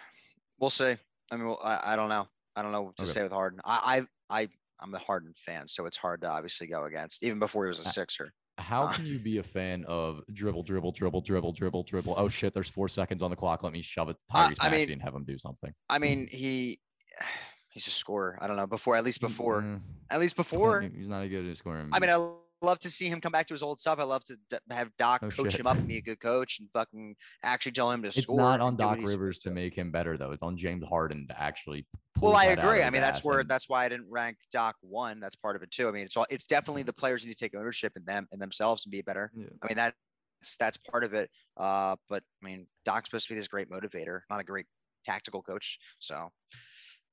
[0.61, 0.95] We'll see.
[1.33, 2.29] I mean, well, I, I don't know.
[2.57, 3.13] I don't know what to Okay.
[3.13, 3.61] say with Harden.
[3.65, 4.49] I, I, I,
[4.81, 7.79] I'm a Harden fan, so it's hard to obviously go against, even before he was
[7.79, 8.33] a Uh, Sixer.
[8.59, 12.15] How Uh, can you be a fan of dribble, dribble, dribble, dribble, dribble, dribble?
[12.17, 13.63] Oh shit, there's four seconds on the clock.
[13.63, 15.73] Let me shove it to Uh, Tyrese I Maxey mean- and have him do something.
[15.89, 16.79] I mean, he,
[17.73, 18.37] he's a scorer.
[18.41, 18.67] I don't know.
[18.67, 20.83] Before, at least before, Mm, at least before.
[20.83, 21.87] he's not a good scorer.
[21.93, 22.17] I mean, I
[22.63, 23.99] love to see him come back to his old stuff.
[23.99, 25.61] I love to d- have Doc Oh, coach shit.
[25.61, 28.37] him up and be a good coach and fucking actually tell him to it's score.
[28.37, 30.33] not on and do what Doc Rivers to make him better though.
[30.33, 31.87] It's on James Harden to actually.
[32.21, 32.83] Well, I that agree.
[32.83, 35.21] I mean, that's where and- that's why I didn't rank Doc one.
[35.21, 35.89] That's part of it too.
[35.89, 38.41] I mean, it's all it's definitely the players need to take ownership in them and
[38.41, 39.31] themselves and be better.
[39.35, 39.47] Yeah.
[39.63, 41.31] I mean, that's that's part of it.
[41.57, 44.67] Uh, but I mean, Doc's supposed to be this great motivator, not a great
[45.05, 45.79] tactical coach.
[45.99, 46.29] So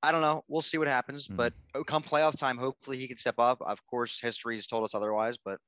[0.03, 0.43] I don't know.
[0.47, 1.27] We'll see what happens.
[1.27, 1.37] Mm.
[1.37, 3.61] But oh, come playoff time, hopefully he can step up.
[3.61, 5.59] Of course, history has told us otherwise, but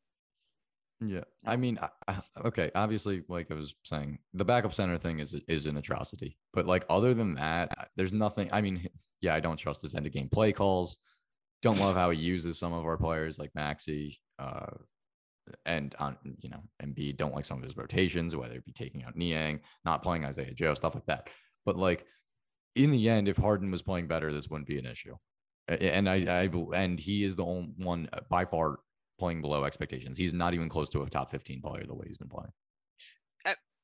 [1.02, 5.36] Yeah, I mean, I, okay, obviously, like I was saying, the backup center thing is
[5.48, 6.38] is an atrocity.
[6.54, 8.50] But like, other than that, there's nothing.
[8.52, 8.88] I mean,
[9.22, 10.98] yeah, I don't trust his end of game play calls.
[11.62, 14.68] Don't love how he uses some of our players like Maxey, uh,
[15.65, 17.18] and on you know, and Embiid.
[17.18, 20.54] Don't like some of his rotations, whether it be taking out Niang, not playing Isaiah
[20.54, 21.30] Joe, stuff like that.
[21.65, 22.06] But like,
[22.75, 25.15] in the end, if Harden was playing better, this wouldn't be an issue.
[25.67, 28.79] And I, I, and he is the only one uh, by far
[29.19, 30.17] playing below expectations.
[30.17, 32.51] He's not even close to a top 15 player the way he's been playing.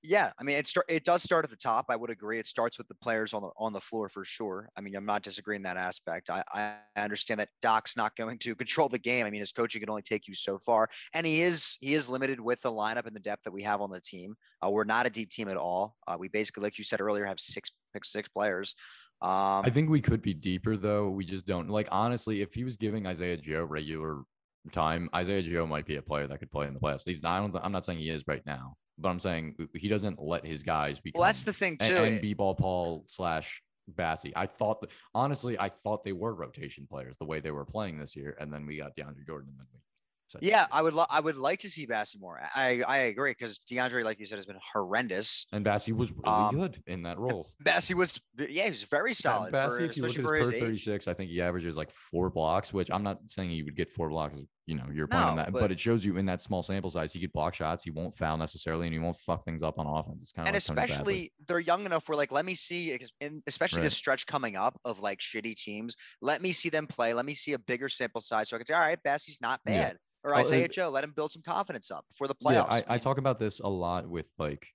[0.08, 1.86] yeah, I mean, it start it does start at the top.
[1.90, 2.40] I would agree.
[2.40, 4.70] It starts with the players on the on the floor for sure.
[4.78, 6.30] I mean, I'm not disagreeing that aspect.
[6.30, 9.26] I I understand that Doc's not going to control the game.
[9.26, 12.08] I mean, his coaching can only take you so far, and he is he is
[12.08, 14.36] limited with the lineup and the depth that we have on the team.
[14.64, 15.96] Uh, we're not a deep team at all.
[16.08, 18.76] Uh, we basically, like you said earlier, have six pick six players.
[19.22, 21.10] Um, I think we could be deeper though.
[21.10, 24.24] We just don't like honestly, if he was giving Isaiah Joe regular
[24.72, 27.04] time, Isaiah Joe might be a player that could play in the playoffs.
[27.06, 27.38] He's not.
[27.38, 30.46] I don't, I'm not saying he is right now, but I'm saying he doesn't let
[30.46, 31.12] his guys be.
[31.16, 31.96] Well, that's the thing too.
[31.96, 33.62] and, and B-ball Paul slash
[33.94, 34.34] Bassey.
[34.36, 37.98] I thought that honestly, I thought they were rotation players the way they were playing
[37.98, 39.80] this year, and then we got DeAndre Jordan, and then we.
[40.28, 40.94] Said- Yeah, I would.
[40.94, 42.40] Lo- I would like to see Bassey more.
[42.56, 45.48] I I agree because DeAndre, like you said, has been horrendous.
[45.52, 47.52] and Bassey was really Um, good in that role.
[47.64, 50.44] Bassey was, yeah, he was very solid, for, Bassey, if you look at his per
[50.52, 53.92] 36, I think he averages like four blocks, which I'm not saying he would get
[53.92, 54.38] four blocks.
[54.68, 56.90] You know, you're point on that, but, but- it shows you in that small sample
[56.90, 57.84] size, he could block shots.
[57.84, 60.24] He won't foul necessarily, and he won't fuck things up on offense.
[60.24, 62.98] It's kind of and like especially they're young enough where like let me see
[63.46, 63.84] especially Right.
[63.84, 67.34] this stretch coming up of like shitty teams let me see them play let me
[67.36, 69.90] see a bigger sample size so i can say all right Bassey's not Yeah.
[69.90, 72.84] bad or Oh, isaiah joe let him build some confidence up for the playoffs Yeah,
[72.88, 74.68] I, I talk about this a lot with like,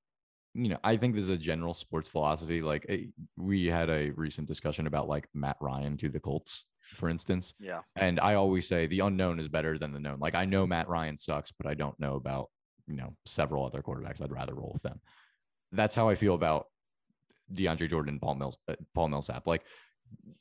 [0.55, 2.61] you know, I think this is a general sports philosophy.
[2.62, 3.05] Like, eh,
[3.37, 7.55] we had a recent discussion about like Matt Ryan to the Colts, for instance.
[7.59, 10.18] yeah And I always say the unknown is better than the known.
[10.18, 12.50] Like, I know Matt Ryan sucks, but I don't know about,
[12.87, 14.22] you know, several other quarterbacks.
[14.22, 15.00] I'd rather roll with them.
[15.72, 16.66] That's how I feel about
[17.53, 19.46] DeAndre Jordan, and Paul Mills, uh, Paul Millsap.
[19.46, 19.62] Like,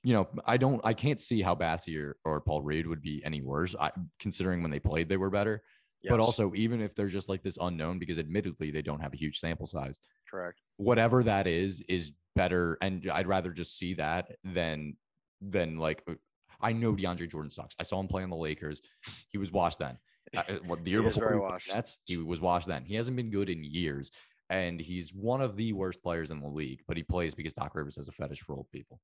[0.03, 3.21] you know, I don't, I can't see how Bassey or, or Paul Reed would be
[3.23, 3.75] any worse.
[3.79, 5.63] I, considering when they played, they were better.
[6.07, 9.17] But also, even if they're just like this unknown, because admittedly they don't have a
[9.17, 12.77] huge sample size, correct whatever that is, is better.
[12.81, 14.95] And I'd rather just see that than
[15.41, 16.13] than like uh,
[16.61, 17.75] I know DeAndre Jordan sucks.
[17.79, 18.81] I saw him play on the Lakers.
[19.29, 19.97] He was washed then.
[20.35, 21.73] Uh, uh, what, the year He before he was washed.
[21.73, 22.83] Nets, he was washed then.
[22.85, 24.11] He hasn't been good in years,
[24.49, 26.81] and he's one of the worst players in the league.
[26.87, 28.99] But he plays because Doc Rivers has a fetish for old people.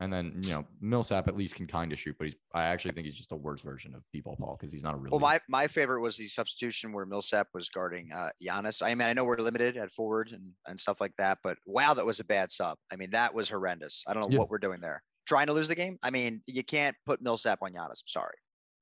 [0.00, 2.92] And then you know Millsap at least can kind of shoot, but he's I actually
[2.92, 5.10] think he's just a worse version of B-ball Paul because he's not a really.
[5.10, 8.80] well my my favorite was the substitution where millsap was guarding uh Giannis.
[8.80, 11.94] i mean i know we're limited at forward and, and stuff like that but wow
[11.94, 14.38] that was a bad sub i mean that was horrendous i don't know Yeah.
[14.38, 17.58] what we're doing there trying to lose the game i mean you can't put millsap
[17.62, 18.00] on Giannis.
[18.02, 18.34] i'm sorry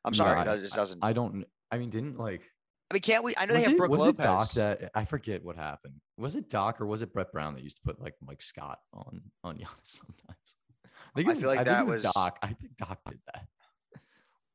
[0.04, 1.44] i'm No, sorry I- it just doesn't I don't.
[1.72, 2.42] I mean, didn't like
[2.88, 3.34] I mean, can't we?
[3.36, 4.14] I know they have it, Brook was Lopez.
[4.14, 5.94] it Doc that I forget what happened?
[6.16, 8.78] Was it Doc or was it Brett Brown that used to put like Mike Scott
[8.94, 10.54] on on Giannis sometimes?
[10.84, 12.38] I think I it was, feel like I that was, was- Doc.
[12.42, 13.46] I think Doc did that.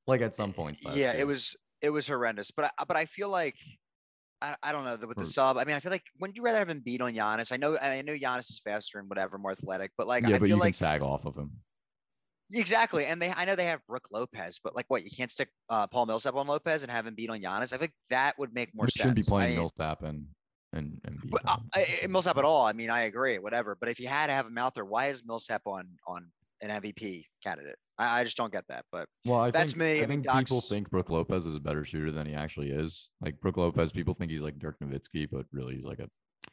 [0.07, 0.81] like at some points.
[0.85, 1.15] yeah, year.
[1.17, 2.51] it was it was horrendous.
[2.51, 3.55] But I, but I feel like
[4.41, 5.57] I, I don't know with the Or- sub.
[5.57, 7.51] I mean, I feel like wouldn't you rather have him beat on Giannis?
[7.51, 10.31] I know I know Giannis is faster and whatever, more athletic, but like yeah, I
[10.33, 11.51] but feel you like can sag off of him.
[12.53, 13.05] Exactly.
[13.05, 15.87] And they I know they have Brook Lopez, but like what you can't stick uh,
[15.87, 17.73] Paul Millsap on Lopez and have him beat on Giannis.
[17.73, 19.01] I think that would make more We sense.
[19.01, 20.25] shouldn't be I playing mean, Millsap and
[20.73, 21.69] and and beat But, uh, him.
[21.75, 22.65] I, I- Millsap at all.
[22.65, 23.75] I mean, I agree, whatever.
[23.79, 26.29] But if you had to have him out there, why is Millsap on on
[26.61, 27.75] an MVP candidate?
[27.97, 28.85] I, I just don't get that.
[28.91, 29.99] But Well, I that's think, me.
[30.01, 33.09] I I think people think Brook Lopez is a better shooter than he actually is.
[33.21, 36.09] Like Brook Lopez, people think he's like Dirk Nowitzki, but really he's like a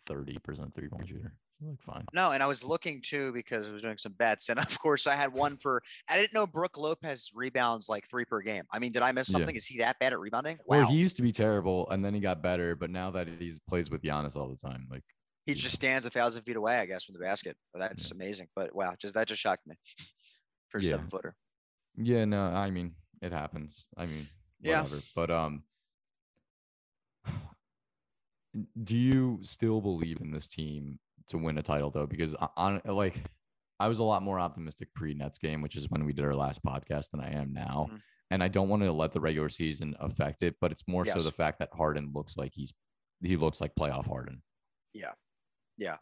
[0.07, 1.35] thirty percent three point shooter.
[1.61, 2.07] So, like fine.
[2.13, 5.07] No, and I was looking too because I was doing some bets, and of course
[5.07, 5.83] I had one for.
[6.09, 8.65] I didn't know Brook Lopez rebounds like three per game.
[8.73, 9.39] I mean, did I miss Yeah.
[9.39, 9.57] something?
[9.57, 10.59] Is he that bad at rebounding?
[10.65, 12.75] Wow, Well, he used to be terrible, and then he got better.
[12.77, 15.03] But now that he plays with Giannis all the time, like
[15.47, 17.57] he just stands a thousand feet away, I guess, from the basket.
[17.75, 18.49] That's amazing.
[18.55, 19.77] But wow, just that just shocked me
[20.69, 20.91] for Yeah.
[20.91, 21.35] seven footer.
[21.97, 23.87] yeah, no, I mean it happens.
[23.97, 24.27] I mean,
[24.61, 24.83] Yeah.
[24.83, 25.03] whatever.
[25.15, 25.65] But um,
[28.83, 32.07] do you still believe in this team to win a title though?
[32.07, 33.23] Because I- on like,
[33.81, 36.35] I was a lot more optimistic pre Nets game, which is when we did our
[36.35, 37.89] last podcast, than I am now.
[37.93, 38.01] Mhm.
[38.31, 41.23] And I don't want to let the regular season affect it, but it's more so
[41.23, 42.73] the fact that Harden looks like he's
[43.23, 44.43] he looks like playoff Harden.
[44.95, 45.13] Yeah,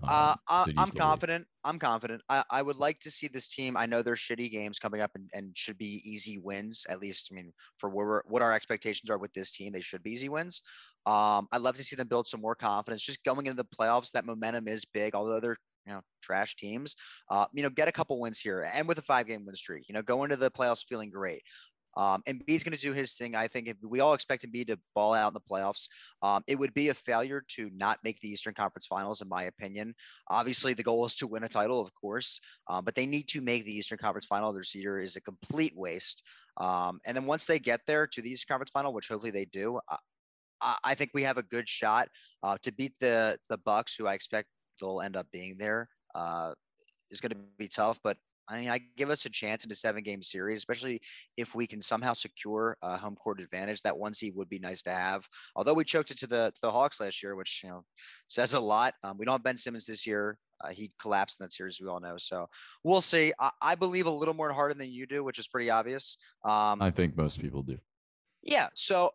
[0.02, 1.46] Um, uh, I, so do you I'm confident.
[1.64, 2.22] I'm confident.
[2.28, 3.76] I, I would like to see this team.
[3.76, 6.86] I know they're shitty games coming up and, and should be easy wins.
[6.88, 9.80] At least, I mean, for where we're, what our expectations are with this team, they
[9.80, 10.62] should be easy wins.
[11.04, 13.02] Um, I'd love to see them build some more confidence.
[13.02, 15.14] Just going into the playoffs, that momentum is big.
[15.14, 16.96] Although they're you know trash teams,
[17.30, 19.88] uh, you know, get a couple wins here and with a five game win streak.
[19.88, 21.42] You know, go into the playoffs feeling great.
[21.96, 23.34] Um, Embiid's going to do his thing.
[23.34, 25.88] I think if we all expect Embiid to ball out in the playoffs,
[26.22, 29.44] um, it would be a failure to not make the Eastern Conference Finals, in my
[29.44, 29.94] opinion.
[30.28, 33.40] Obviously, the goal is to win a title, of course, um, but they need to
[33.40, 34.52] make the Eastern Conference Final.
[34.52, 36.22] Their seeder is a complete waste.
[36.58, 39.44] Um, and then once they get there to the Eastern Conference Final, which hopefully they
[39.46, 39.96] do, I,
[40.60, 42.08] I I think we have a good shot
[42.42, 44.48] uh, to beat the the Bucks, who I expect
[44.80, 45.88] they'll end up being there.
[46.14, 46.52] Uh,
[47.10, 48.16] is going to be tough, but
[48.48, 51.00] I mean, I give us a chance in a seven game series, especially
[51.36, 53.82] if we can somehow secure a home court advantage.
[53.82, 55.26] That one seed would be nice to have.
[55.54, 57.84] Although we choked it to the to the Hawks last year, which you know
[58.28, 58.94] says a lot.
[59.02, 60.38] Um, we don't have Ben Simmons this year.
[60.64, 62.16] Uh, he collapsed in that series, we all know.
[62.16, 62.46] So
[62.82, 63.32] we'll see.
[63.38, 66.16] I, I believe a little more in Harden than you do, which is pretty obvious.
[66.44, 67.78] Um, I think most people do.
[68.42, 68.68] yeah.
[68.74, 69.10] So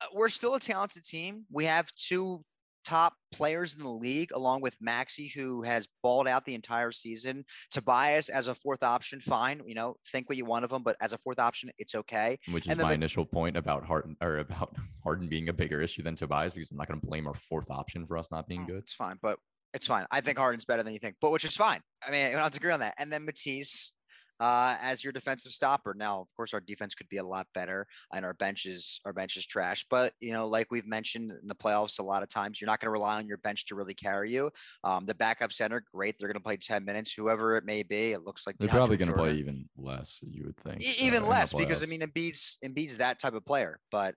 [0.00, 1.44] uh, we're still a talented team.
[1.52, 2.42] We have two
[2.88, 7.44] top players in the league, along with Maxey, who has balled out the entire season.
[7.70, 9.60] Tobias as a fourth option, fine.
[9.66, 12.38] You know, think what you want of him, but as a fourth option, it's okay.
[12.50, 14.74] Which is my the- initial point about Harden or about
[15.04, 17.70] Harden being a bigger issue than Tobias because I'm not going to blame our fourth
[17.70, 18.78] option for us not being Oh, good.
[18.78, 19.38] It's fine, but
[19.74, 20.06] it's fine.
[20.10, 21.80] I think Harden's better than you think, but which is fine.
[22.06, 22.94] I mean, I don't have to agree on that.
[22.98, 23.92] And then Matisse
[24.40, 25.94] uh, as your defensive stopper.
[25.94, 29.12] Now, of course, our defense could be a lot better, and our bench is our
[29.12, 29.84] bench is trash.
[29.90, 32.80] But you know, like we've mentioned in the playoffs a lot of times, you're not
[32.80, 34.50] going to rely on your bench to really carry you.
[34.84, 36.16] Um, the backup center, great.
[36.18, 38.12] They're going to play 10 minutes, whoever it may be.
[38.12, 40.82] It looks like They're DeAndre probably going to play even less, you would think.
[40.82, 43.80] E- uh, even the less because I mean, Embiid's Embiid's that type of player.
[43.90, 44.14] But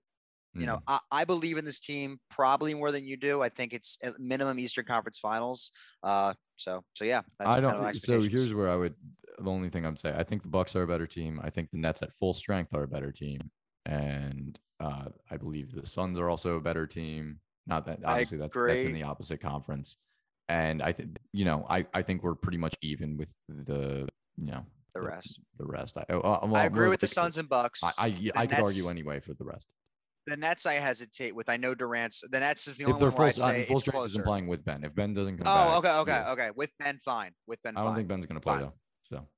[0.54, 0.82] you know, Mhm.
[0.86, 3.42] I, I believe in this team probably more than you do.
[3.42, 5.70] I think it's at minimum Eastern Conference Finals.
[6.02, 7.94] Uh, so so yeah, that's I don't.
[7.96, 8.94] So here's where I would.
[9.44, 11.40] The only thing I'm saying, I think the Bucks are a better team.
[11.42, 13.50] I think the Nets at full strength are a better team,
[13.86, 17.40] and uh, I believe the Suns are also a better team.
[17.66, 19.96] Not that obviously that's that's in the opposite conference,
[20.48, 24.46] and I think you know I I think we're pretty much even with the you
[24.50, 25.40] know the rest.
[25.58, 25.96] the rest.
[25.96, 27.82] I, uh, well, I agree with the Suns and Bucks.
[27.84, 29.68] I I, I could argue anyway for the rest.
[30.26, 31.48] the Nets I hesitate with.
[31.48, 32.22] I know Durant's.
[32.30, 33.96] The Nets is the If only they're one where full, I say full it's strength
[33.96, 34.18] is closer.
[34.20, 34.82] implying with Ben.
[34.84, 36.32] If Ben doesn't come back, Oh, back, okay, okay, yeah.
[36.32, 36.50] okay.
[36.56, 37.30] With Ben, fine.
[37.46, 37.96] With Ben, I don't fine.
[37.96, 38.62] think Ben's going to play Fine.
[38.62, 38.72] though.
[39.12, 39.28] So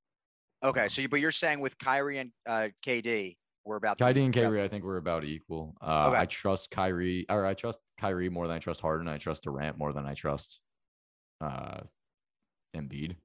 [0.62, 4.32] Okay, so you, but you're saying with Kyrie and uh, KD, we're about Kyrie and
[4.32, 5.74] Kyrie, I think we're about equal.
[5.82, 6.18] Uh, Okay.
[6.18, 9.06] I trust Kyrie, or I trust Kyrie more than I trust Harden.
[9.08, 10.60] I trust Durant more than I trust
[11.42, 11.80] uh,
[12.74, 13.16] Embiid.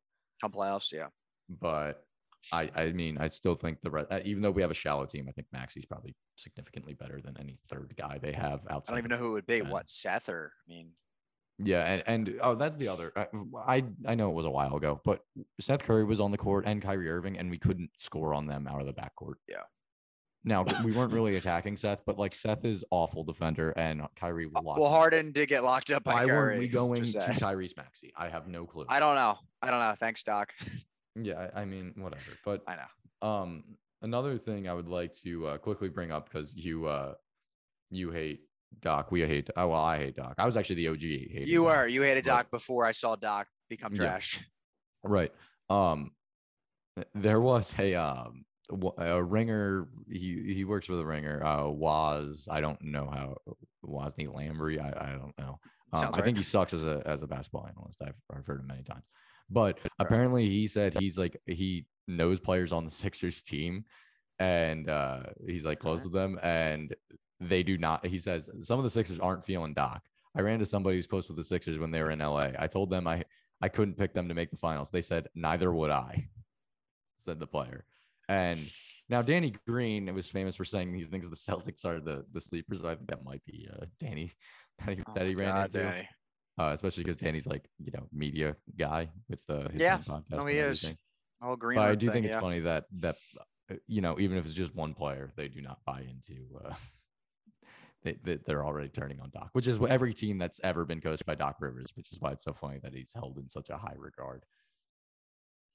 [0.41, 0.91] come playoffs.
[0.91, 1.07] Yeah.
[1.49, 2.03] But
[2.51, 5.27] I, I mean, I still think the rest, even though we have a shallow team,
[5.29, 8.93] I think Maxey's probably significantly better than any third guy they have outside.
[8.93, 9.61] I don't even know who it would be.
[9.61, 10.91] What Seth or I mean,
[11.61, 13.11] Yeah, and, and oh, that's the other.
[13.15, 13.27] I,
[13.67, 15.21] I I know it was a while ago, but
[15.59, 18.67] Seth Curry was on the court and Kyrie Irving, and we couldn't score on them
[18.67, 19.35] out of the backcourt.
[19.47, 19.63] Yeah.
[20.45, 24.63] Now we weren't really attacking Seth, but like Seth is awful defender, and Kyrie was
[24.63, 24.79] locked.
[24.79, 24.95] well, in.
[24.95, 26.37] Harden did get locked up by Why Curry.
[26.37, 27.17] weren't we going to.
[27.17, 28.13] Tyrese Maxey?
[28.15, 28.85] I have no clue.
[28.87, 29.37] I don't know.
[29.61, 29.95] I don't know.
[29.99, 30.53] Thanks, Doc.
[31.15, 32.31] yeah, I I mean, whatever.
[32.45, 33.27] But I know.
[33.27, 33.63] um,
[34.01, 37.15] another thing I would like to uh, quickly bring up because you uh,
[37.89, 38.41] you hate
[38.81, 39.11] Doc.
[39.11, 39.49] We hate.
[39.55, 40.35] Oh well, I hate Doc.
[40.37, 41.01] I was actually the OG.
[41.01, 41.67] You Doc.
[41.75, 41.87] were.
[41.87, 43.99] You hated but- Doc before I saw Doc become Yeah.
[44.01, 44.39] trash.
[45.03, 45.31] Right.
[45.69, 46.11] Um,
[47.13, 48.43] there was a um
[48.97, 49.87] a ringer.
[50.11, 51.41] He he works for the ringer.
[51.43, 53.37] Uh, was I don't know how
[53.85, 54.77] Wosny Lambre.
[54.79, 55.57] I I don't know.
[55.93, 58.01] Um, Sounds I think he sucks as a as a basketball analyst.
[58.05, 59.05] I've I've heard him many times.
[59.49, 63.85] But apparently he said he's like he knows players on the Sixers team,
[64.39, 66.05] and uh, he's like close Okay.
[66.05, 66.95] with them, and
[67.39, 68.05] they do not.
[68.05, 70.01] He says some of the Sixers aren't feeling Doc.
[70.35, 72.51] I ran to somebody who's close with the Sixers when they were in LA.
[72.57, 73.23] I told them I
[73.61, 74.89] I couldn't pick them to make the finals.
[74.89, 76.27] They said neither would I.
[77.21, 77.83] Said the player.
[78.29, 78.57] And
[79.09, 82.81] now Danny Green was famous for saying he thinks the Celtics are the the sleepers.
[82.85, 84.29] I think that might be uh, Danny
[84.85, 85.83] that he, Oh that he ran God, into.
[85.83, 86.09] Danny.
[86.57, 89.97] Uh, especially because Danny's like you know media guy with uh, his Yeah.
[89.97, 90.29] podcast.
[90.31, 90.83] No, he is.
[90.83, 90.97] everything.
[91.41, 91.75] Oh, green.
[91.77, 92.39] But I do thing, think it's yeah.
[92.39, 93.17] funny that that
[93.87, 96.43] you know even if it's just one player, they do not buy into.
[96.63, 96.73] Uh,
[98.03, 101.01] they, they they're already turning on Doc, which is what every team that's ever been
[101.01, 103.69] coached by Doc Rivers, which is why it's so funny that he's held in such
[103.69, 104.43] a high regard.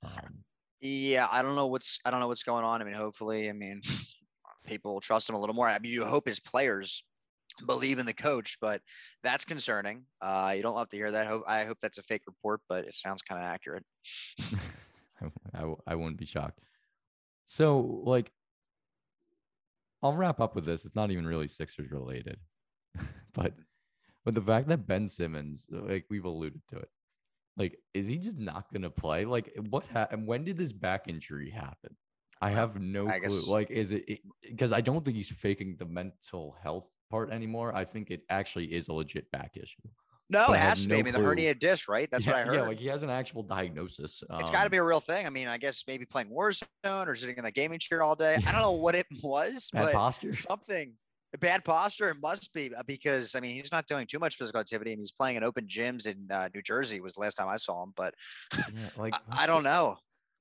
[0.05, 0.45] Um,
[0.83, 2.83] Yeah, I don't know what's I don't know what's going on.
[2.83, 3.81] I mean, hopefully, I mean,
[4.67, 5.67] people will trust him a little more.
[5.67, 7.05] I mean, you hope his players
[7.67, 8.81] believe in the coach, but
[9.23, 10.05] that's concerning.
[10.21, 11.27] Uh, you don't love to hear that.
[11.27, 13.85] Hope I hope that's a fake report, but it sounds kind of accurate.
[15.55, 16.61] I I wouldn't be shocked.
[17.47, 18.31] So, like,
[20.03, 20.85] I'll wrap up with this.
[20.85, 22.39] It's not even really Sixers related,
[23.33, 23.55] but
[24.25, 26.89] but the fact that Ben Simmons, like we've alluded to it,
[27.57, 29.25] like, is he just not gonna play?
[29.25, 30.27] Like, what happened?
[30.27, 31.97] When did this back injury happen?
[32.41, 33.29] I have no I clue.
[33.41, 37.75] guess- Like, is it because I don't think he's faking the mental health part anymore.
[37.75, 39.89] I think it actually is a legit back issue.
[40.31, 40.99] No, it has to be.
[40.99, 41.35] I mean, the clue.
[41.35, 42.09] herniated disc, right?
[42.11, 42.55] That's yeah, what I heard.
[42.55, 44.23] Yeah, like he has an actual diagnosis.
[44.41, 45.27] it's got to um, be a real thing.
[45.27, 46.67] I mean, I guess maybe playing Warzone
[47.07, 48.37] or sitting in the gaming chair all day.
[48.47, 50.33] I don't know what it was, bad but posture.
[50.33, 50.95] something
[51.39, 52.11] bad posture.
[52.11, 54.91] It must be uh, because I mean he's not doing too much physical activity.
[54.91, 57.01] I mean, he's playing in open gyms in uh, New Jersey.
[57.01, 58.15] Was the last time I saw him, but
[58.53, 59.97] Yeah, like I, I don't know.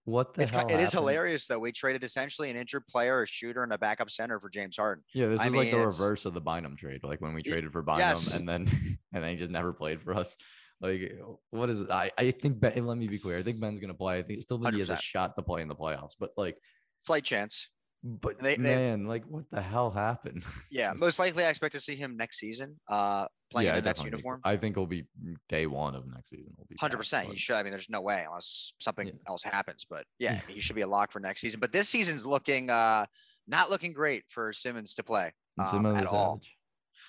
[0.05, 1.59] What the It's hell it is hilarious though.
[1.59, 5.03] We traded essentially an injured player, a shooter, and a backup center for James Harden.
[5.13, 7.01] Yeah, this I was like the reverse of the Bynum trade.
[7.03, 8.33] Like when we traded for Bynum yes.
[8.33, 8.67] and then
[9.13, 10.35] and then he just never played for us.
[10.81, 11.13] Like
[11.51, 11.89] what is it?
[11.89, 13.37] I, I think Ben, let me be clear.
[13.37, 14.19] I think Ben's gonna play.
[14.19, 16.15] I think still think he has a shot to play in the playoffs.
[16.19, 16.57] But like
[17.05, 17.69] Slight chance.
[18.04, 20.45] But They- they- man, like what the hell happened?
[20.72, 22.80] Yeah, most likely I expect to see him next season.
[22.89, 24.41] Uh, playing yeah, in I a Nets definitely think- uniform.
[24.43, 25.06] I think he'll be
[25.47, 26.54] day one of next season.
[26.58, 27.56] Will be Hundred percent, he should.
[27.56, 29.14] I mean, there's no way unless something Yeah.
[29.28, 29.86] else happens.
[29.89, 31.60] But yeah, he should be a lock for next season.
[31.60, 33.06] But this season's looking uh
[33.47, 36.36] not looking great for Simmons to play um, at all.
[36.38, 36.56] savage.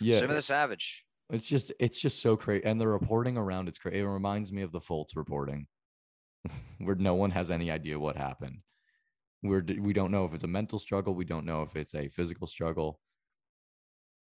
[0.00, 1.04] Yeah, Simmons the Savage.
[1.30, 4.00] It's just it's just so crazy, and the reporting around it's crazy.
[4.00, 5.66] It reminds me of the Fultz reporting,
[6.78, 8.58] where no one has any idea what happened.
[9.44, 11.14] We're we don't know if it's a mental struggle.
[11.14, 12.98] We don't know if it's a physical struggle.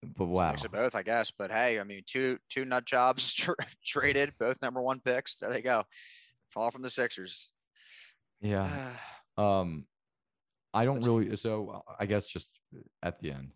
[0.01, 1.32] But It's wow, of both, I guess.
[1.32, 5.38] But hey, I mean, two two nut jobs tra- traded, both number one picks.
[5.38, 5.84] There they go.
[6.49, 7.51] Fall from the Sixers.
[8.41, 8.68] yeah.
[9.38, 9.86] Um,
[10.74, 11.36] I don't What's- really.
[11.36, 12.47] So I guess just
[13.03, 13.49] at the end,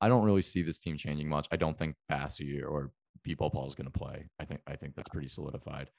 [0.00, 1.46] I don't really see this team changing much.
[1.52, 2.92] I don't think Bassey or
[3.22, 4.30] B-ball Paul is going to play.
[4.40, 5.90] I think I think that's pretty solidified.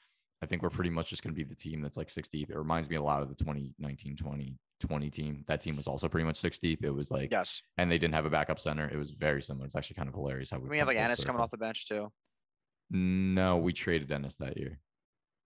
[0.41, 2.51] I think we're pretty much just going to be the team that's like six deep.
[2.51, 5.43] It reminds me a lot of the 2019 2020 team.
[5.47, 6.85] That team was also pretty much six deep.
[6.85, 7.61] It was like, yes.
[7.77, 8.87] and they didn't have a backup center.
[8.87, 9.65] It was very similar.
[9.65, 11.87] It's actually kind of hilarious how we, We have like Ennis coming off the bench
[11.87, 12.11] too.
[12.91, 14.79] No, we traded Ennis that year.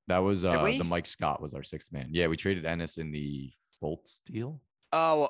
[0.08, 2.10] That was uh the Mike Scott was our sixth man.
[2.12, 3.50] Yeah, we traded Ennis in the
[3.82, 4.60] Fultz deal,
[4.92, 5.30] Oh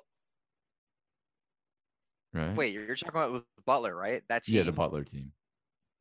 [2.33, 2.55] right?
[2.55, 4.23] wait, you're talking about Butler, right?
[4.27, 5.33] That's yeah, the Butler team.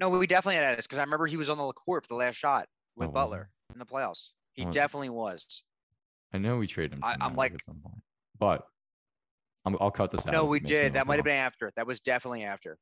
[0.01, 2.15] No, we definitely had Ennis because I remember he was on the court for the
[2.15, 2.67] last shot
[3.01, 3.13] with Oh?
[3.13, 4.29] Butler in the playoffs.
[4.53, 5.63] He Oh, definitely was.
[6.33, 7.01] I know we traded him.
[7.03, 8.03] I, I'm like- at some point,
[8.39, 8.65] but
[9.65, 10.33] I'm, I'll cut this out.
[10.33, 10.93] No, we it did.
[10.93, 11.73] That might have been after.
[11.77, 12.79] That was definitely after.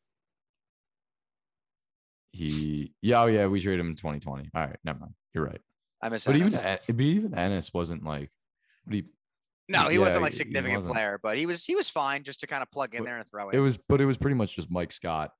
[2.32, 4.50] He, yeah, oh yeah, we traded him in 2020.
[4.54, 5.14] All right, never mind.
[5.34, 5.60] You're right.
[6.02, 6.62] I miss But even, Ennis.
[6.62, 8.30] En- but even Ennis wasn't like,
[8.84, 9.04] what he,
[9.68, 10.94] No, he yeah, wasn't like significant wasn't.
[10.94, 13.18] player, but he was he was fine just to kind of plug in But there
[13.18, 13.62] and throw it in.
[13.62, 15.32] was, but it was pretty much just Mike Scott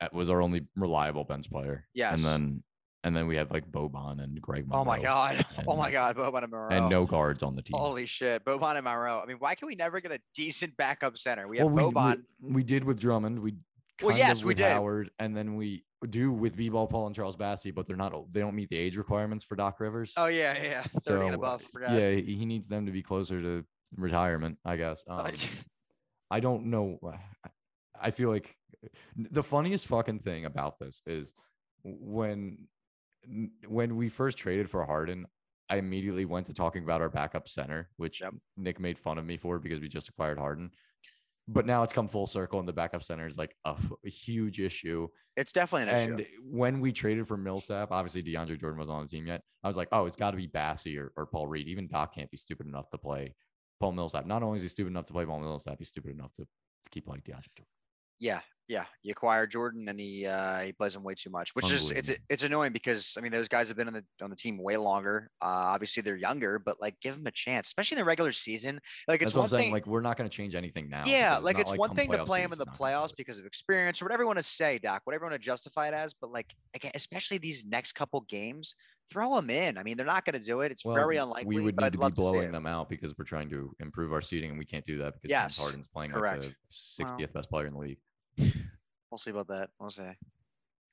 [0.00, 1.86] that was our only reliable bench player.
[1.94, 2.14] Yes.
[2.18, 2.62] And then,
[3.04, 4.66] and then we had like Boban and Greg.
[4.66, 5.44] Monroe oh my god.
[5.68, 6.68] Oh my and- god, Boban and Monroe.
[6.70, 7.78] And no guards on the team.
[7.78, 9.20] Holy shit, Boban and Monroe.
[9.22, 11.46] I mean, why can we never get a decent backup center?
[11.46, 12.22] We have well, we, Boban.
[12.40, 13.38] we, we did with Drummond.
[13.38, 13.54] We
[14.02, 14.72] Well, yes, we with did.
[14.72, 18.12] Howard, and then we do with B-ball Paul and Charles Bassey, but they're not.
[18.32, 20.14] They don't meet the age requirements for Doc Rivers.
[20.16, 21.62] Oh yeah, yeah, thirty and above.
[21.62, 21.92] Forgot.
[21.92, 23.64] yeah, he needs them to be closer to
[23.96, 25.04] retirement, I guess.
[25.10, 25.30] Um,
[26.30, 26.98] I don't know.
[28.00, 28.56] I feel like
[29.16, 31.32] the funniest fucking thing about this is
[31.84, 32.66] when
[33.68, 35.26] when we first traded for Harden,
[35.68, 38.34] I immediately went to talking about our backup center, which Yep.
[38.56, 40.70] Nick made fun of me for because we just acquired Harden.
[41.46, 44.08] But now it's come full circle, and the backup center is like a, f- a
[44.08, 45.08] huge issue.
[45.36, 46.28] it's definitely an And issue.
[46.42, 49.42] And when we traded for Millsap, obviously DeAndre Jordan wasn't on the team yet.
[49.62, 51.68] I was like, oh, it's got to be Bassey or, or Paul Reed.
[51.68, 53.34] Even Doc can't be stupid enough to play
[53.78, 54.24] Paul Millsap.
[54.24, 56.90] Not only is he stupid enough to play Paul Millsap, he's stupid enough to, to
[56.90, 57.66] keep like DeAndre Jordan.
[58.20, 58.84] Yeah, yeah.
[59.02, 62.16] You acquire Jordan and he uh he plays him way too much, which is it's
[62.30, 64.76] it's annoying because I mean those guys have been on the on the team way
[64.76, 65.30] longer.
[65.42, 68.80] Uh obviously they're younger, but like give them a chance, especially in the regular season.
[69.06, 69.72] Like it's That's what one thing.
[69.72, 71.02] Like, we're not going to change anything now.
[71.06, 73.16] yeah, like it's one thing to play him in the he's not gonna do playoffs
[73.16, 75.88] because of experience or whatever you want to say, Doc, whatever you want to justify
[75.88, 76.14] it as.
[76.14, 78.74] But like again, especially these next couple games,
[79.10, 79.76] throw them in.
[79.78, 80.72] I mean, they're not going to do it.
[80.72, 81.56] It's Well, very unlikely.
[81.56, 83.74] We would but need to be love to blowing them out because we're trying to
[83.80, 86.54] improve our seating, and we can't do that because James Yes, Harden's playing like the
[86.72, 87.98] 60th best player in the league.
[88.36, 89.70] We'll see about that.
[89.78, 90.02] We'll see.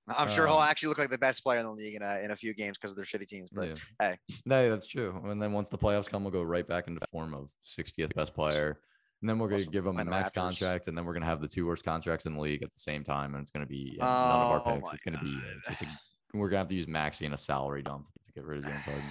[0.07, 2.19] I'm sure he'll Um, actually look like the best player in the league in a,
[2.19, 3.49] in a few games because of their shitty teams.
[3.51, 3.75] But yeah.
[3.99, 4.17] hey.
[4.45, 5.19] no, that's true.
[5.25, 8.33] And then once the playoffs come, we'll go right back into form of 60th best
[8.33, 8.79] player.
[9.21, 10.33] And then we're going to give him a max Raptors.
[10.33, 12.73] contracts, and then we're going to have the two worst contracts in the league at
[12.73, 14.93] the same time, and it's going to be uh, none of our Oh picks.
[14.93, 15.85] It's going to be uh, just a,
[16.33, 18.65] we're going to have to use Maxey in a salary dump to get rid of
[18.65, 19.03] James Harden.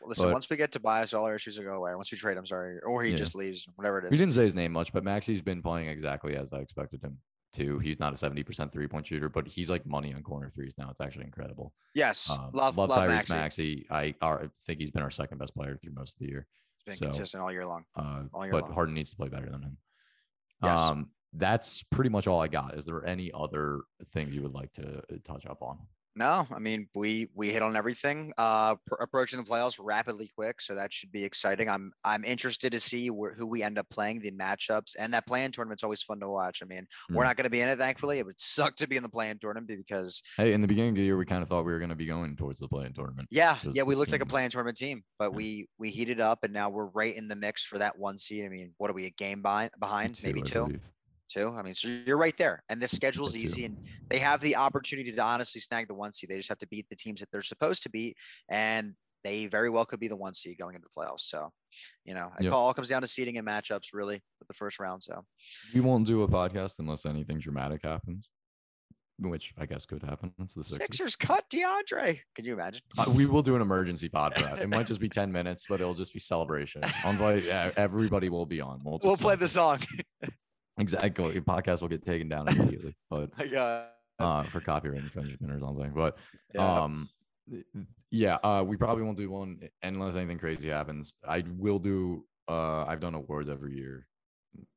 [0.00, 1.94] Well, Listen, But- once we get Tobias, all our issues will go away.
[1.94, 3.16] Once we trade, I'm sorry, or he Yeah.
[3.16, 4.10] just leaves, whatever it is.
[4.10, 7.18] We didn't say his name much, but Maxey's been playing exactly as I expected him
[7.54, 7.78] to.
[7.78, 10.88] He's not a 70% three point shooter, but he's like money on corner threes now.
[10.90, 11.72] It's actually incredible.
[11.94, 13.34] Yes, Um, love love, Tyrese Maxey.
[13.34, 13.86] Maxey.
[13.90, 16.46] I, are, I think he's been our second best player through most of the year.
[16.86, 17.84] He's so- been consistent all year long.
[17.96, 18.72] Uh, All year but long.
[18.72, 19.76] Harden needs to play better than him.
[20.62, 20.80] Yes.
[20.80, 22.74] Um, that's pretty much all I got.
[22.74, 23.80] Is there any other
[24.12, 25.78] things you would like to uh, touch up on?
[26.16, 28.32] No, I mean we we hit on everything.
[28.38, 31.68] Uh, pr- approaching the playoffs rapidly quick, so that should be exciting.
[31.68, 35.26] I'm I'm interested to see where, who we end up playing, the matchups, and that
[35.26, 36.60] play-in tournament's always fun to watch.
[36.62, 37.26] I mean, we're Mm.
[37.26, 38.18] not going to be in it, thankfully.
[38.20, 40.96] It would suck to be in the play-in tournament because Hey, in the beginning of
[40.96, 42.92] the year, we kind of thought we were going to be going towards the play-in
[42.92, 43.26] tournament.
[43.32, 45.36] yeah, yeah, we looked like a play-in tournament team, but Yeah.
[45.36, 48.44] we we heated up, and now we're right in the mix for that one seed.
[48.44, 49.72] I mean, what are we a game behind?
[49.80, 50.66] Behind maybe I two.
[50.66, 50.82] believe.
[51.30, 51.48] Two.
[51.56, 53.76] I mean, so you're right there, and this schedule's easy, and
[54.10, 56.28] they have the opportunity to honestly snag the one seed.
[56.30, 58.16] They just have to beat the teams that they're supposed to beat,
[58.48, 58.94] and
[59.24, 61.20] they very well could be the one seed going into the playoffs.
[61.22, 61.50] So,
[62.04, 62.52] you know, it Yep.
[62.52, 65.02] all comes down to seeding and matchups, really, with the first round.
[65.02, 65.24] So,
[65.74, 68.28] We won't do a podcast unless anything dramatic happens,
[69.18, 70.34] which I guess could happen.
[70.42, 70.86] It's the Sixers.
[70.86, 72.20] Sixers cut DeAndre.
[72.34, 72.82] Can you imagine?
[72.98, 74.60] Uh, we will do an emergency pod for that.
[74.60, 76.82] It might just be 10 minutes, but it'll just be celebration.
[77.02, 77.46] I'll invite
[77.78, 78.82] everybody will be on.
[78.84, 79.78] We'll, We'll play the song.
[80.78, 81.40] Exactly.
[81.40, 83.86] Podcast will get taken down immediately, but God.
[84.18, 85.92] uh, for copyright infringement or something.
[85.94, 86.16] But
[86.54, 86.82] Yeah.
[86.82, 87.08] um,
[88.10, 91.14] yeah, uh, we probably won't do one unless anything crazy happens.
[91.26, 92.24] I will do.
[92.48, 94.06] Uh, I've done awards every year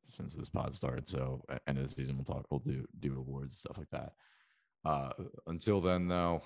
[0.10, 1.08] since this pod started.
[1.08, 2.46] So a- end of the season, we'll talk.
[2.50, 4.14] We'll do do awards and stuff like that.
[4.86, 5.10] Uh,
[5.48, 6.42] until then, though,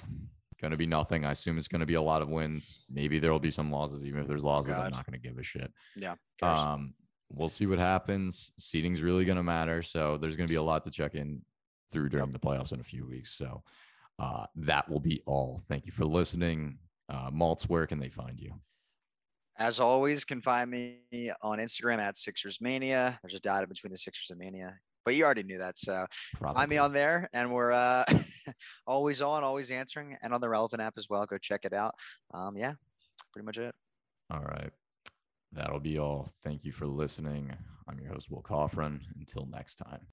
[0.60, 1.26] going to be nothing.
[1.26, 2.86] I assume it's going to be a lot of wins.
[2.90, 4.06] Maybe there will be some losses.
[4.06, 5.72] Even if there's losses, I'm not going to give a shit.
[5.98, 6.16] Yeah.
[6.42, 6.94] Um,
[7.36, 8.52] we'll see what happens.
[8.60, 9.82] Seating's really going to matter.
[9.84, 11.42] So there's going to be a lot to check in
[11.92, 13.34] through during the playoffs in a few weeks.
[13.34, 13.64] So
[14.20, 15.62] uh, that will be all.
[15.68, 16.78] Thank you for listening.
[17.10, 18.54] Uh, Maltz, where can they find you?
[19.58, 21.00] As always, can find me
[21.42, 23.20] on Instagram at Sixers Mania.
[23.22, 25.78] There's a dot in between the Sixers and Mania, but you already knew that.
[25.78, 26.06] So
[26.38, 28.06] find me on there, and we're uh,
[28.88, 31.26] always on, always answering, and on the relevant app as well.
[31.26, 31.94] Go check it out.
[32.34, 32.74] Um, yeah,
[33.34, 33.76] pretty much it.
[34.32, 34.72] All right.
[35.54, 36.30] That'll be all.
[36.44, 37.52] Thank you for listening.
[37.88, 39.02] I'm your host, Will Coffrin.
[39.20, 40.08] Until next time.